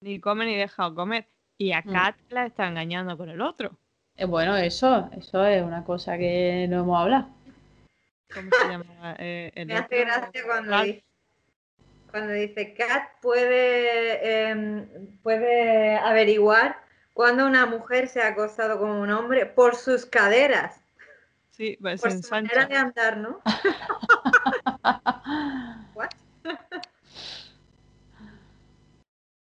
[0.00, 1.28] ni come ni deja comer.
[1.58, 1.92] Y a mm.
[1.92, 3.78] Kat la está engañando con el otro.
[4.16, 7.28] Eh, bueno, eso, eso es una cosa que no hemos hablado.
[8.32, 9.16] ¿Cómo se llama?
[9.18, 11.04] Eh, Me hace gracia cuando dice,
[12.10, 16.76] cuando dice Kat puede, em, puede averiguar
[17.12, 20.80] cuando una mujer se ha acostado con un hombre por sus caderas.
[21.50, 23.40] Sí, pues por su manera de andar, ¿no?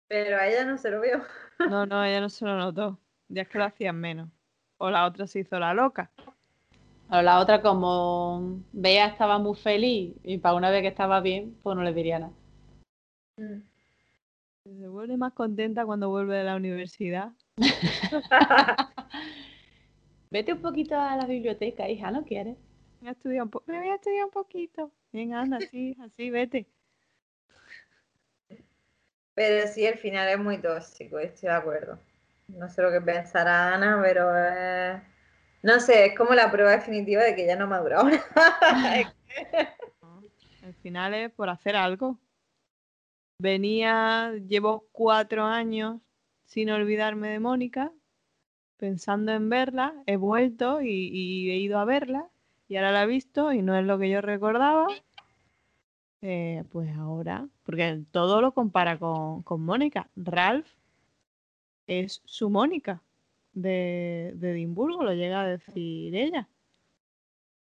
[0.09, 1.23] Pero a ella no se lo vio.
[1.69, 2.99] No, no, ella no se lo notó.
[3.29, 4.29] Ya es que lo hacían menos.
[4.77, 6.11] O la otra se hizo la loca.
[7.11, 11.57] O la otra, como Bea estaba muy feliz y para una vez que estaba bien,
[11.63, 12.33] pues no le diría nada.
[13.37, 13.63] Mm.
[14.65, 17.33] Se vuelve más contenta cuando vuelve de la universidad.
[20.31, 22.57] Vete un poquito a la biblioteca, hija, ¿no quieres?
[23.01, 24.91] Me voy a Me voy a estudiar un poquito.
[25.13, 26.67] Venga, anda, así, así, vete.
[29.35, 31.99] Pero sí, el final es muy tóxico, estoy de acuerdo.
[32.49, 34.33] No sé lo que pensará Ana, pero
[35.63, 38.23] no sé, es como la prueba definitiva de que ya no madura ahora.
[40.63, 42.19] el final es por hacer algo.
[43.39, 46.01] Venía, llevo cuatro años
[46.47, 47.93] sin olvidarme de Mónica,
[48.77, 52.29] pensando en verla, he vuelto y he ido a verla
[52.69, 54.87] y ahora la he visto y no es lo que yo recordaba
[56.27, 60.09] eh, pues ahora, porque todo lo compara con, Mónica.
[60.17, 60.67] Ralph
[61.87, 63.03] es su Mónica
[63.53, 66.49] de, Edimburgo, lo llega a decir ella.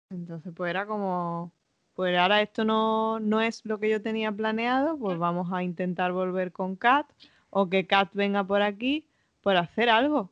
[0.10, 1.54] Entonces, pues era como,
[1.96, 6.12] pues ahora esto no, no es lo que yo tenía planeado, pues vamos a intentar
[6.12, 7.08] volver con Kat
[7.50, 9.06] o que Kat venga por aquí
[9.42, 10.32] por hacer algo.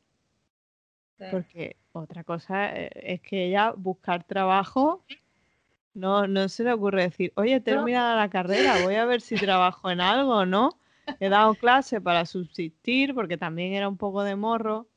[1.32, 5.04] Porque otra cosa eh, es que ella buscar trabajo
[5.93, 9.36] no, no se le ocurre decir, oye, he terminado la carrera, voy a ver si
[9.54, 10.80] trabajo en algo, ¿no?
[11.19, 14.88] He dado clase para subsistir, porque también era un poco de morro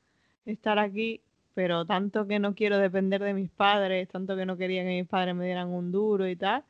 [0.44, 1.21] estar aquí,
[1.54, 5.08] pero tanto que no quiero depender de mis padres, tanto que no quería que mis
[5.08, 6.64] padres me dieran un duro y tal.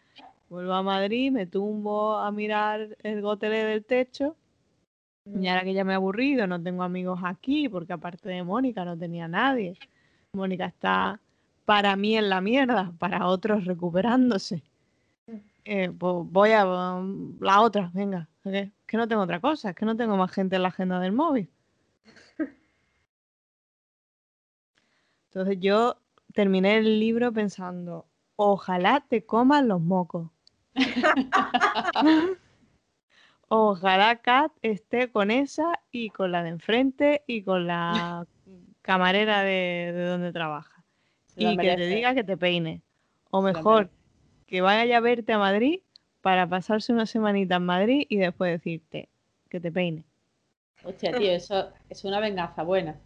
[0.48, 4.36] Vuelvo a Madrid, me tumbo a mirar el gotelé del techo.
[5.24, 8.84] Y ahora que ya me he aburrido, no tengo amigos aquí, porque aparte de Mónica
[8.84, 9.78] no tenía nadie.
[10.32, 11.20] Mónica está
[11.64, 14.62] para mí en la mierda, para otros recuperándose.
[15.26, 15.36] Mm.
[15.64, 19.84] Eh, pues voy a um, la otra, venga, que no tengo otra cosa, es que
[19.84, 21.48] no tengo más gente en la agenda del móvil.
[25.34, 25.96] Entonces yo
[26.34, 28.04] terminé el libro pensando,
[28.36, 30.28] ojalá te coman los mocos.
[33.48, 38.26] ojalá Kat esté con esa y con la de enfrente y con la
[38.82, 40.84] camarera de donde trabaja
[41.34, 42.82] y que te diga que te peine.
[43.30, 43.88] O mejor,
[44.46, 45.80] que vaya a verte a Madrid
[46.20, 49.08] para pasarse una semanita en Madrid y después decirte
[49.48, 50.04] que te peine.
[50.84, 53.00] Hostia, tío, eso es una venganza buena.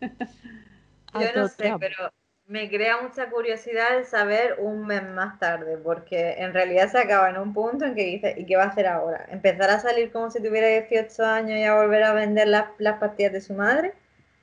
[1.14, 2.12] Yo no sé, pero
[2.46, 7.30] me crea mucha curiosidad el saber un mes más tarde, porque en realidad se acaba
[7.30, 9.26] en un punto en que dice, ¿y qué va a hacer ahora?
[9.30, 12.98] ¿Empezar a salir como si tuviera 18 años y a volver a vender las, las
[12.98, 13.94] pastillas de su madre?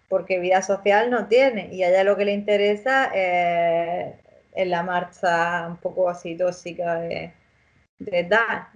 [0.07, 5.67] porque vida social no tiene y a ella lo que le interesa es la marcha
[5.67, 7.33] un poco así tóxica de,
[7.99, 8.69] de dar.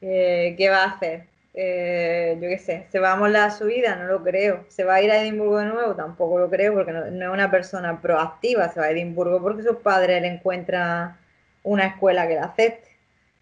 [0.00, 1.26] Eh, ¿Qué va a hacer?
[1.58, 3.96] Eh, yo qué sé, ¿se va a molar su vida?
[3.96, 4.66] No lo creo.
[4.68, 5.94] ¿Se va a ir a Edimburgo de nuevo?
[5.94, 8.68] Tampoco lo creo porque no, es una persona proactiva.
[8.68, 11.16] Se va a Edimburgo porque sus padres le encuentran
[11.62, 12.90] una escuela que la acepte.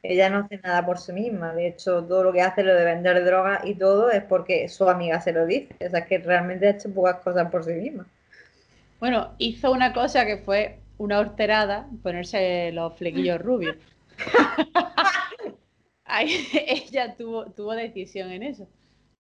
[0.05, 1.55] Ella no hace nada por sí misma.
[1.55, 4.89] De hecho, todo lo que hace, lo de vender droga y todo, es porque su
[4.89, 5.75] amiga se lo dice.
[5.85, 8.07] O sea, que realmente ha hecho pocas cosas por sí misma.
[9.01, 13.77] Bueno, hizo una cosa que fue una horterada, ponerse los flequillos rubios.
[16.05, 16.31] Ahí,
[16.67, 18.69] ella tuvo, tuvo decisión en eso.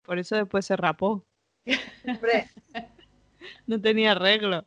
[0.03, 1.25] Por eso después se rapó.
[3.67, 4.65] No tenía arreglo.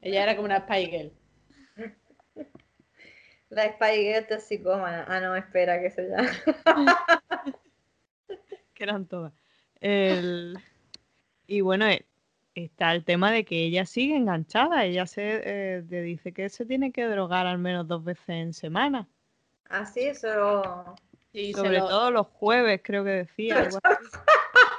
[0.00, 1.12] Ella era como una Spy Girl.
[3.50, 5.04] la Spy Girl es psicómana.
[5.06, 6.28] Ah, no, espera, que se llama.
[8.74, 9.32] que eran todas.
[9.80, 10.58] El-
[11.46, 12.04] Y bueno, eh,
[12.56, 14.84] está el tema de que ella sigue enganchada.
[14.84, 18.52] Ella se eh, le dice que se tiene que drogar al menos dos veces en
[18.54, 19.08] semana.
[19.72, 20.96] Así, eso.
[21.32, 23.58] Sí, se Sobre lo- todo los jueves, creo que decía.
[23.60, 24.04] algo así.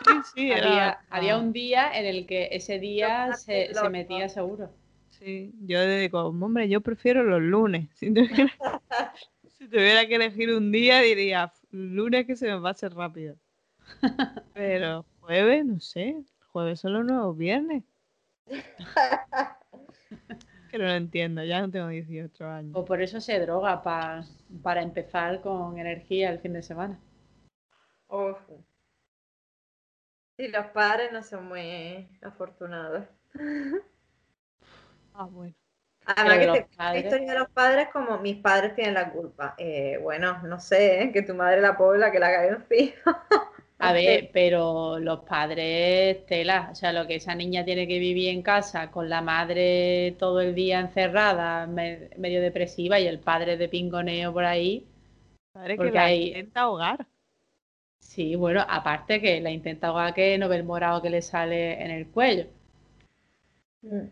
[0.05, 4.29] Sí, sí, era- había, había un día en el que ese día se, se metía
[4.29, 4.69] seguro.
[5.09, 7.89] Sí, yo digo, hombre, yo prefiero los lunes.
[7.97, 8.51] Si tuviera,
[9.57, 13.35] si tuviera que elegir un día, diría lunes que se me va a hacer rápido.
[14.53, 16.23] Pero jueves, no sé.
[16.51, 17.83] Jueves son los nuevos viernes.
[20.73, 22.71] Que no lo entiendo, ya no tengo 18 años.
[22.75, 24.23] O por eso se droga pa-
[24.63, 26.99] para empezar con energía el fin de semana.
[28.07, 28.39] Uf.
[30.35, 33.05] Sí, los padres no son muy afortunados.
[35.13, 35.53] Ah, bueno.
[36.05, 39.53] Además Pero que la padres- historia de los padres como mis padres tienen la culpa.
[39.59, 41.11] Eh, bueno, no sé, ¿eh?
[41.11, 43.27] que tu madre la pobre la que la cayó encima.
[43.83, 48.29] A ver, pero los padres, tela, o sea, lo que esa niña tiene que vivir
[48.29, 53.57] en casa con la madre todo el día encerrada, me- medio depresiva, y el padre
[53.57, 54.85] de pingoneo por ahí.
[55.51, 57.05] Padre que la hay- intenta ahogar.
[57.99, 61.83] Sí, bueno, aparte que la intenta ahogar que no ve el morado que le sale
[61.83, 62.45] en el cuello.
[63.81, 64.07] Mm.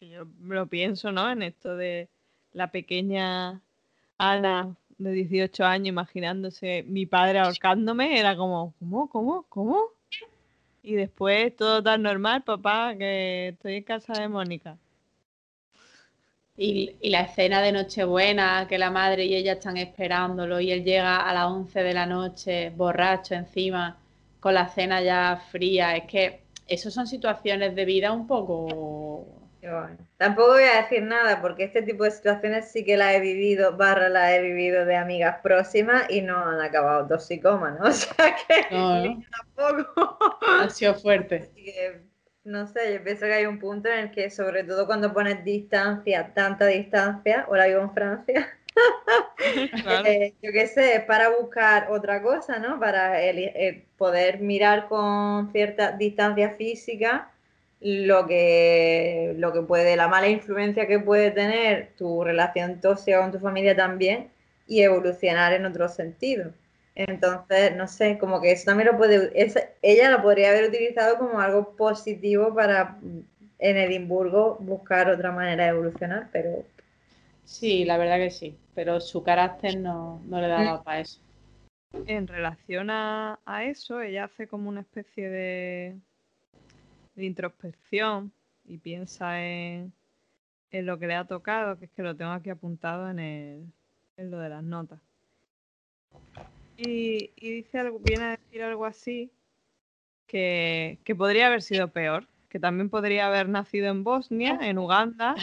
[0.00, 1.30] Yo lo pienso, ¿no?
[1.30, 2.08] En esto de
[2.52, 3.60] la pequeña
[4.16, 9.08] Ana de 18 años imaginándose mi padre ahorcándome, era como, ¿cómo?
[9.08, 9.46] ¿Cómo?
[9.48, 9.78] ¿Cómo?
[10.82, 14.76] Y después todo tan normal, papá, que estoy en casa de Mónica.
[16.56, 20.82] Y, y la escena de Nochebuena, que la madre y ella están esperándolo y él
[20.82, 23.96] llega a las 11 de la noche, borracho encima,
[24.40, 25.96] con la cena ya fría.
[25.96, 29.37] Es que eso son situaciones de vida un poco...
[29.60, 33.20] Bueno, tampoco voy a decir nada porque este tipo de situaciones sí que las he
[33.20, 37.80] vivido, barra las he vivido de amigas próximas y no han acabado toxicómanos.
[37.88, 39.24] O sea que No, ¿no?
[39.56, 40.38] tampoco.
[40.56, 41.50] Ha sido fuerte.
[41.50, 42.02] Así que,
[42.44, 45.44] no sé, yo pienso que hay un punto en el que, sobre todo cuando pones
[45.44, 48.48] distancia, tanta distancia, ahora vivo en Francia,
[49.82, 50.04] Claro.
[50.04, 52.78] eh, yo qué sé, es para buscar otra cosa, ¿no?
[52.80, 57.32] Para eli- eh, poder mirar con cierta distancia física
[57.80, 63.32] lo que, lo que puede, la mala influencia que puede tener tu relación tóxica con
[63.32, 64.30] tu familia también
[64.66, 66.52] y evolucionar en otro sentido.
[66.94, 71.18] Entonces, no sé, como que eso también lo puede, esa- ella lo podría haber utilizado
[71.18, 73.20] como algo positivo para mm,
[73.60, 76.64] en Edimburgo buscar otra manera de evolucionar, pero
[77.44, 78.56] Sí, la verdad que sí.
[78.76, 81.20] Pero su carácter no, no le daba para eso.
[82.06, 86.00] En relación a, a eso, ella hace como una especie de,
[87.18, 88.32] de introspección
[88.64, 89.92] y piensa en,
[90.70, 93.66] en lo que le ha tocado, que es que lo tengo aquí apuntado en, el,
[94.16, 95.00] en lo de las notas.
[96.76, 99.30] Y, y dice algo, viene a decir algo así,
[100.28, 105.34] que, que podría haber sido peor, que también podría haber nacido en Bosnia, en Uganda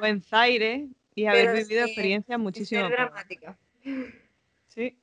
[0.00, 3.06] o en Zaire y haber Pero vivido sí, experiencias muchísimo ser peores.
[3.14, 3.58] dramática.
[4.68, 4.96] Sí.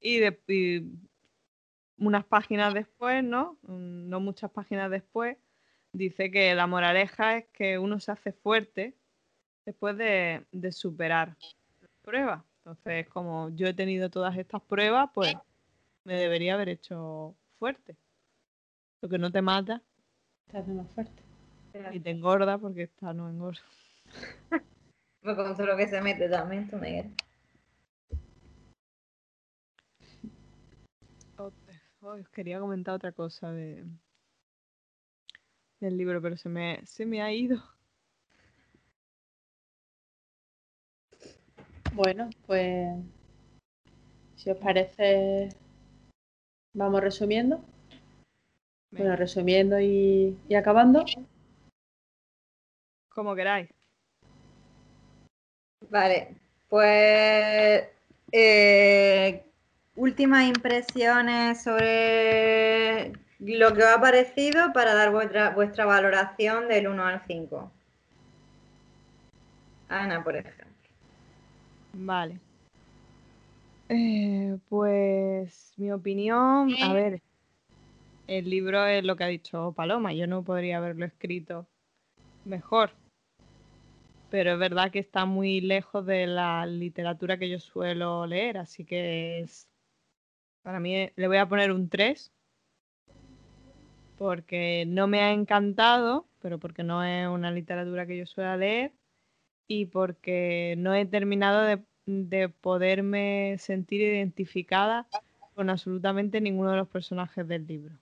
[0.00, 0.82] Y, de- y
[1.98, 3.58] unas páginas después, ¿no?
[3.62, 5.36] Mm, No muchas páginas después,
[5.92, 8.94] dice que la moraleja es que uno se hace fuerte
[9.64, 11.36] después de, de superar
[12.02, 12.42] pruebas.
[12.58, 15.34] Entonces, como yo he tenido todas estas pruebas, pues
[16.04, 17.96] me debería haber hecho fuerte.
[19.00, 19.82] Lo que no te mata
[20.50, 21.22] Te hace más fuerte.
[21.92, 23.60] y te engorda porque esta no engorda.
[25.22, 27.10] Me con todo lo que se mete también, tú Miguel.
[31.36, 33.84] Otra- oh, os quería comentar otra cosa de,
[35.80, 37.62] del libro, pero se me, se me ha ido.
[41.94, 42.88] Bueno, pues
[44.36, 45.48] si os parece,
[46.72, 47.64] vamos resumiendo.
[48.90, 51.04] Bueno, resumiendo y, y acabando.
[53.08, 53.70] como queráis.
[55.90, 56.36] Vale,
[56.68, 57.88] pues
[58.32, 59.44] eh,
[59.96, 67.06] últimas impresiones sobre lo que os ha parecido para dar vuestra, vuestra valoración del 1
[67.06, 67.72] al 5.
[69.88, 70.64] Ana, por ejemplo.
[71.92, 72.38] Vale.
[73.88, 77.20] Eh, pues mi opinión, a ver,
[78.26, 81.66] el libro es lo que ha dicho Paloma, yo no podría haberlo escrito
[82.46, 82.92] mejor,
[84.30, 88.84] pero es verdad que está muy lejos de la literatura que yo suelo leer, así
[88.86, 89.68] que es,
[90.64, 92.32] para mí le voy a poner un 3,
[94.16, 98.90] porque no me ha encantado, pero porque no es una literatura que yo suelo leer
[99.68, 105.06] y porque no he terminado de, de poderme sentir identificada
[105.54, 107.94] con absolutamente ninguno de los personajes del libro.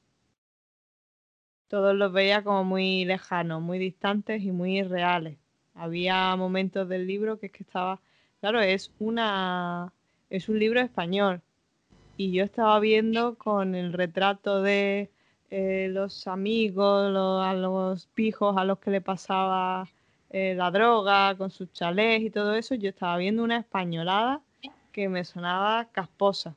[1.67, 5.37] Todos los veía como muy lejanos, muy distantes y muy irreales.
[5.75, 8.01] Había momentos del libro que es que estaba,
[8.41, 9.93] claro, es una
[10.31, 11.43] es un libro español
[12.23, 15.11] y yo estaba viendo con el retrato de
[15.51, 17.13] eh, los amigos,
[17.45, 19.89] a los pijos a los que le pasaba
[20.31, 24.41] eh, la droga, con sus chalés y todo eso, yo estaba viendo una españolada
[24.93, 26.55] que me sonaba casposa.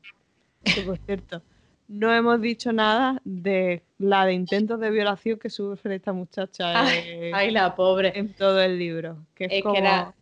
[0.85, 1.41] por cierto,
[1.87, 6.73] no hemos dicho nada de la de intentos de violación que sufre esta muchacha
[7.33, 8.13] ay, la pobre.
[8.15, 9.17] en todo el libro.
[9.33, 10.13] Que es, como...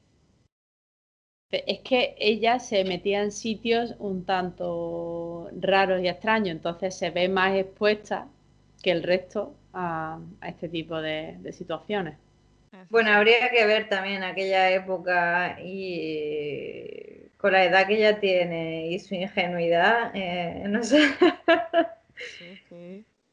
[1.52, 7.30] es que ella se metía en sitios un tanto raros y extraños, entonces se ve
[7.30, 8.28] más expuesta
[8.82, 12.16] que el resto a, este tipo de situaciones.
[12.90, 19.00] Bueno, habría que ver también aquella época y con la edad que ella tiene y
[19.00, 21.02] su ingenuidad, eh, no sé.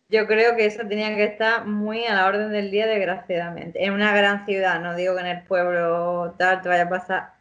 [0.08, 3.84] Yo creo que eso tenía que estar muy a la orden del día, desgraciadamente.
[3.84, 7.32] En una gran ciudad, no digo que en el pueblo tal te vaya a pasar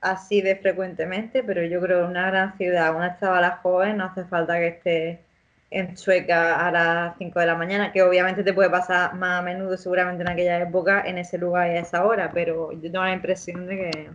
[0.00, 4.24] así de frecuentemente, pero yo creo que una gran ciudad, una chavala joven, no hace
[4.24, 5.24] falta que esté
[5.70, 9.42] en Chueca a las 5 de la mañana, que obviamente te puede pasar más a
[9.42, 13.04] menudo seguramente en aquella época, en ese lugar y a esa hora, pero yo tengo
[13.04, 14.10] la impresión de que...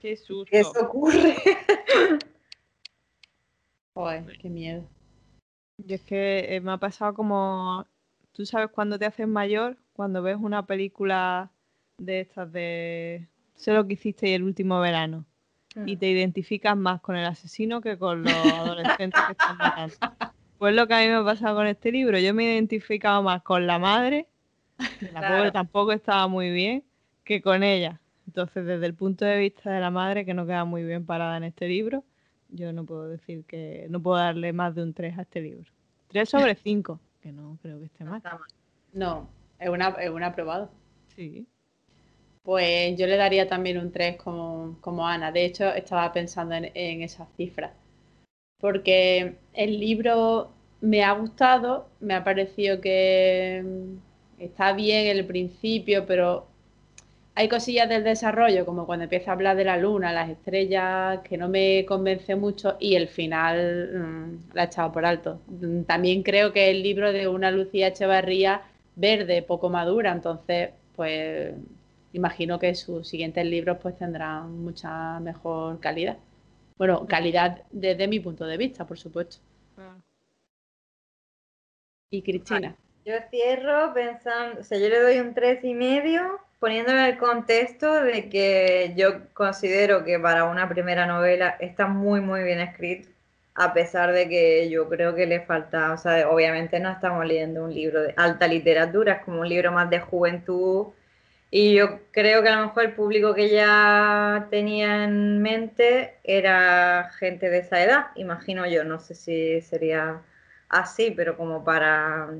[0.00, 0.50] Qué susto.
[0.50, 1.36] Que eso ocurre.
[3.94, 4.84] Joder, qué miedo.
[5.78, 7.86] Y es que eh, me ha pasado como...
[8.32, 11.50] Tú sabes cuando te haces mayor, cuando ves una película
[11.98, 13.28] de estas de...
[13.62, 15.24] Sé lo que hiciste el último verano
[15.86, 19.94] y te identificas más con el asesino que con los adolescentes que están matando.
[20.58, 23.22] Pues lo que a mí me ha pasado con este libro, yo me he identificado
[23.22, 24.26] más con la madre,
[24.98, 26.82] que la pobre tampoco estaba muy bien,
[27.22, 28.00] que con ella.
[28.26, 31.36] Entonces, desde el punto de vista de la madre, que no queda muy bien parada
[31.36, 32.02] en este libro,
[32.48, 35.70] yo no puedo decir que no puedo darle más de un 3 a este libro.
[36.08, 38.20] 3 sobre 5, que no creo que esté mal.
[38.92, 40.68] No, es una, es un aprobado.
[41.14, 41.46] Sí.
[42.42, 45.30] Pues yo le daría también un 3 como, Ana.
[45.32, 47.72] De hecho, estaba pensando en, en esas cifras.
[48.60, 53.64] Porque el libro me ha gustado, me ha parecido que
[54.38, 56.46] está bien el principio, pero
[57.34, 61.38] hay cosillas del desarrollo, como cuando empieza a hablar de la luna, las estrellas, que
[61.38, 65.40] no me convence mucho y el final mm, la he echado por alto.
[65.86, 68.62] También creo que el libro de una Lucía Echevarría
[68.96, 71.54] verde, poco madura, entonces pues
[72.12, 76.18] imagino que sus siguientes libros pues tendrán mucha mejor calidad.
[76.78, 79.36] Bueno, calidad desde mi punto de vista, por supuesto.
[82.10, 82.76] Y Cristina.
[83.04, 88.02] Yo cierro pensando, o sea, yo le doy un tres y medio, poniéndole el contexto
[88.02, 93.08] de que yo considero que para una primera novela está muy, muy bien escrito,
[93.54, 97.64] a pesar de que yo creo que le falta, o sea, obviamente no estamos leyendo
[97.64, 100.88] un libro de alta literatura, es como un libro más de juventud,
[101.54, 107.10] y yo creo que a lo mejor el público que ella tenía en mente era
[107.18, 110.22] gente de esa edad, imagino yo, no sé si sería
[110.70, 112.30] así, pero como para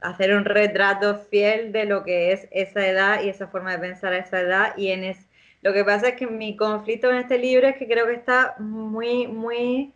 [0.00, 4.12] hacer un retrato fiel de lo que es esa edad y esa forma de pensar
[4.12, 4.76] a esa edad.
[4.76, 5.28] Y en es,
[5.62, 8.56] lo que pasa es que mi conflicto en este libro es que creo que está
[8.58, 9.92] muy, muy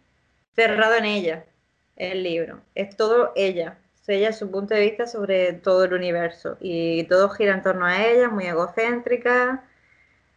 [0.55, 1.45] cerrado en ella,
[1.97, 2.61] el libro.
[2.77, 3.79] Es todo ella
[4.17, 8.05] ella su punto de vista sobre todo el universo y todo gira en torno a
[8.07, 9.65] ella, muy egocéntrica.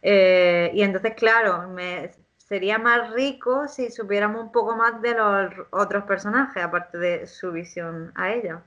[0.02, 5.52] Eh, y entonces, claro, me, sería más rico si supiéramos un poco más de los
[5.70, 8.62] otros personajes, aparte de su visión a ella.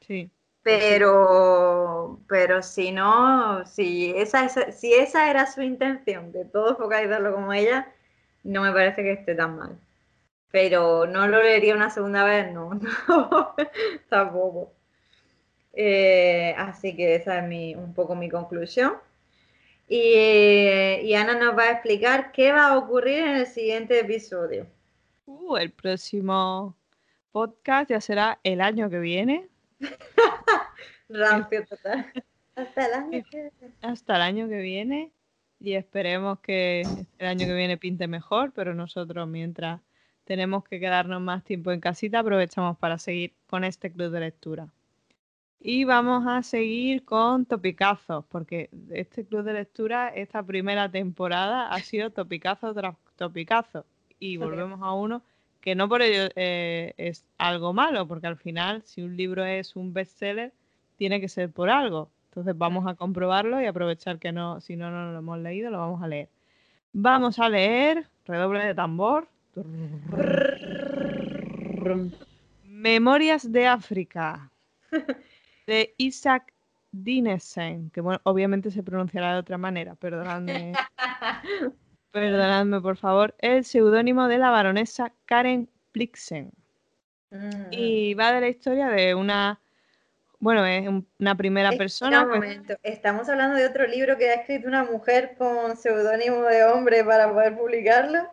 [0.00, 0.30] Sí.
[0.62, 7.52] Pero, pero si no, si esa, si esa era su intención, de todo focalizarlo como
[7.52, 7.92] ella,
[8.44, 9.78] no me parece que esté tan mal
[10.54, 12.78] pero no lo leería una segunda vez, no,
[14.08, 14.72] tampoco.
[15.72, 18.92] Eh, así que esa es mi, un poco mi conclusión.
[19.88, 24.68] Y, Ana nos va a explicar qué va a ocurrir en el siguiente episodio.
[25.26, 26.76] Uh, el próximo
[27.32, 29.48] podcast ya será el año que viene.
[31.08, 32.12] Rampio total.
[32.54, 33.74] Hasta el año que viene.
[33.82, 35.10] Hasta el año que viene.
[35.58, 36.82] y esperemos que
[37.18, 39.80] el año que viene pinte mejor, pero nosotros mientras
[40.24, 44.68] tenemos que quedarnos más tiempo en casita, aprovechamos para seguir con este club de lectura.
[45.60, 51.78] Y vamos a seguir con topicazos, porque este club de lectura, esta primera temporada ha
[51.80, 53.86] sido topicazo tras topicazo.
[54.18, 55.22] Y volvemos a uno
[55.60, 59.76] que no por ello eh, es algo malo, porque al final, si un libro es
[59.76, 60.52] un bestseller,
[60.96, 62.10] tiene que ser por algo.
[62.28, 65.78] Entonces vamos a comprobarlo y aprovechar que no, si no, no lo hemos leído, lo
[65.78, 66.28] vamos a leer.
[66.92, 69.28] Vamos a leer, redoble de tambor.
[72.64, 74.50] Memorias de África,
[75.66, 76.52] de Isaac
[76.92, 80.72] Dinesen, que bueno, obviamente se pronunciará de otra manera, perdonadme.
[82.10, 83.34] perdonadme, por favor.
[83.38, 86.52] El seudónimo de la baronesa Karen Plixen.
[87.30, 87.72] Mm.
[87.72, 89.60] Y va de la historia de una
[90.44, 90.86] bueno, es
[91.18, 92.22] una primera persona.
[92.22, 92.74] Un momento.
[92.82, 97.32] Estamos hablando de otro libro que ha escrito una mujer con seudónimo de hombre para
[97.32, 98.30] poder publicarlo.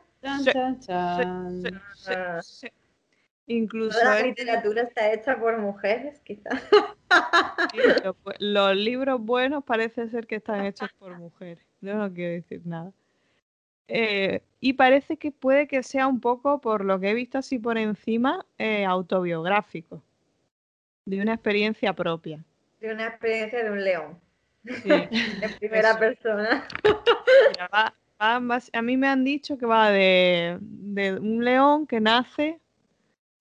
[3.47, 6.61] Incluso Toda la literatura está hecha por mujeres, quizás.
[8.39, 11.65] los libros buenos parece ser que están hechos por mujeres.
[11.81, 12.93] Yo no quiero decir nada.
[13.87, 17.59] Eh, y parece que puede que sea un poco, por lo que he visto así
[17.59, 20.01] por encima, eh, autobiográfico.
[21.03, 22.45] De una experiencia propia.
[22.79, 24.19] De una experiencia de un león.
[24.63, 24.89] Sí,
[25.41, 26.65] en primera persona.
[28.21, 30.59] A mí me han dicho que va de,
[31.19, 32.59] un león que nace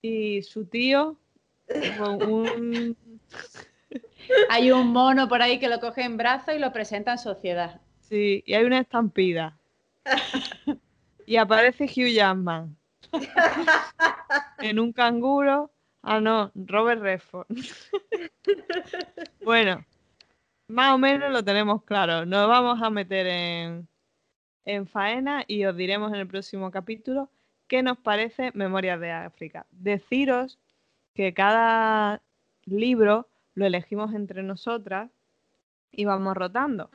[0.02, 1.16] y su tío
[4.48, 7.80] Hay un mono por ahí que lo coge en brazos y lo presenta en sociedad.
[8.00, 9.58] Sí, y hay una estampida.
[11.26, 12.76] y aparece Hugh Jackman.
[14.58, 15.70] en un canguro
[16.02, 17.46] Ah, no, Robert Redford.
[19.44, 19.84] bueno,
[20.68, 22.24] más o menos lo tenemos claro.
[22.24, 23.88] Nos vamos a meter en,
[24.64, 27.30] en faena y os diremos en el próximo capítulo
[27.68, 29.66] qué nos parece Memorias de África.
[29.70, 30.58] Deciros
[31.14, 32.22] que cada
[32.64, 35.10] libro lo elegimos entre nosotras
[35.92, 36.90] y vamos rotando.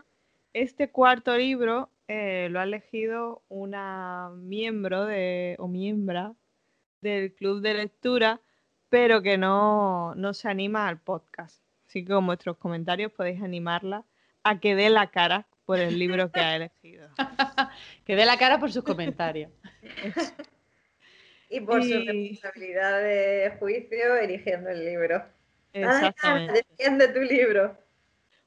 [0.53, 6.33] Este cuarto libro eh, lo ha elegido una miembro de, o miembra
[7.01, 8.41] del club de lectura
[8.95, 11.61] pero que no, se anima al podcast.
[11.85, 14.05] Así que con vuestros comentarios podéis animarla
[14.43, 17.09] a que dé la cara por el libro que ha elegido.
[18.05, 19.51] que dé la cara por sus comentarios.
[21.49, 25.23] y por su responsabilidad de juicio eligiendo el libro.
[25.73, 26.65] Exactamente.
[26.69, 27.77] defiende tu libro.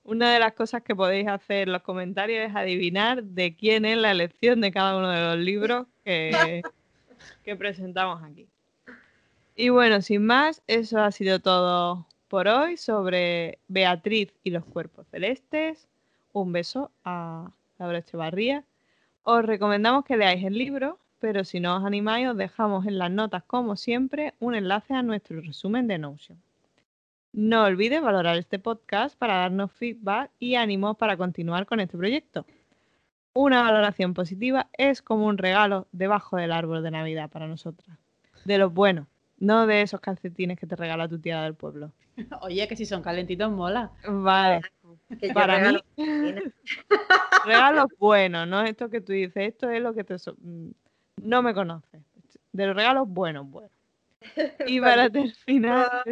[0.05, 3.99] Una de las cosas que podéis hacer en los comentarios es adivinar de quién es
[3.99, 6.63] la elección de cada uno de los libros que,
[7.45, 8.49] que presentamos aquí.
[9.55, 15.07] Y bueno, sin más, eso ha sido todo por hoy sobre Beatriz y los cuerpos
[15.11, 15.89] celestes.
[16.41, 18.65] Un beso a Laura Echevarría.
[19.23, 23.11] Os recomendamos que leáis el libro, pero si no os animáis, os dejamos en las
[23.11, 26.39] notas, como siempre, un enlace a nuestro resumen de Notion.
[27.33, 32.47] No olvides valorar este podcast para darnos feedback y ánimos para continuar con este proyecto.
[33.35, 37.99] Una valoración positiva es como un regalo debajo del árbol de Navidad para nosotras.
[38.45, 39.07] De los buenos.
[39.39, 41.93] No de esos calcetines que te regala tu tía del pueblo.
[42.41, 43.93] Oye, que si son calentitos mola.
[44.09, 44.63] Vale.
[45.33, 45.79] Para mí,
[47.47, 50.17] regalos buenos, no esto que tú dices, esto es lo que te...
[50.39, 50.71] Mm,
[51.23, 52.03] no me conoces.
[52.53, 53.73] De los regalos buenos, buenos.
[54.67, 56.05] Y para terminar...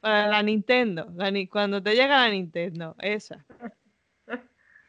[0.00, 1.12] para la Nintendo,
[1.50, 3.44] cuando te llega la Nintendo, esa.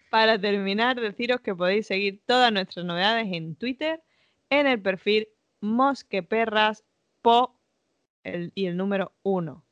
[0.10, 4.04] Para terminar, deciros que podéis seguir todas nuestras novedades en Twitter,
[4.50, 5.30] en el perfil
[5.62, 6.84] Mosqueperras
[7.22, 7.58] Po
[8.24, 9.64] y el número uno.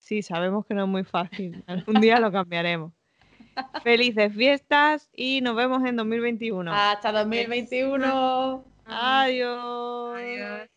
[0.00, 1.62] Sí, sabemos que no es muy fácil.
[1.66, 2.92] Algún día lo cambiaremos.
[3.82, 6.72] Felices fiestas y nos vemos en 2021.
[6.72, 8.64] Hasta 2021.
[8.86, 10.16] Adiós.
[10.16, 10.68] Adiós.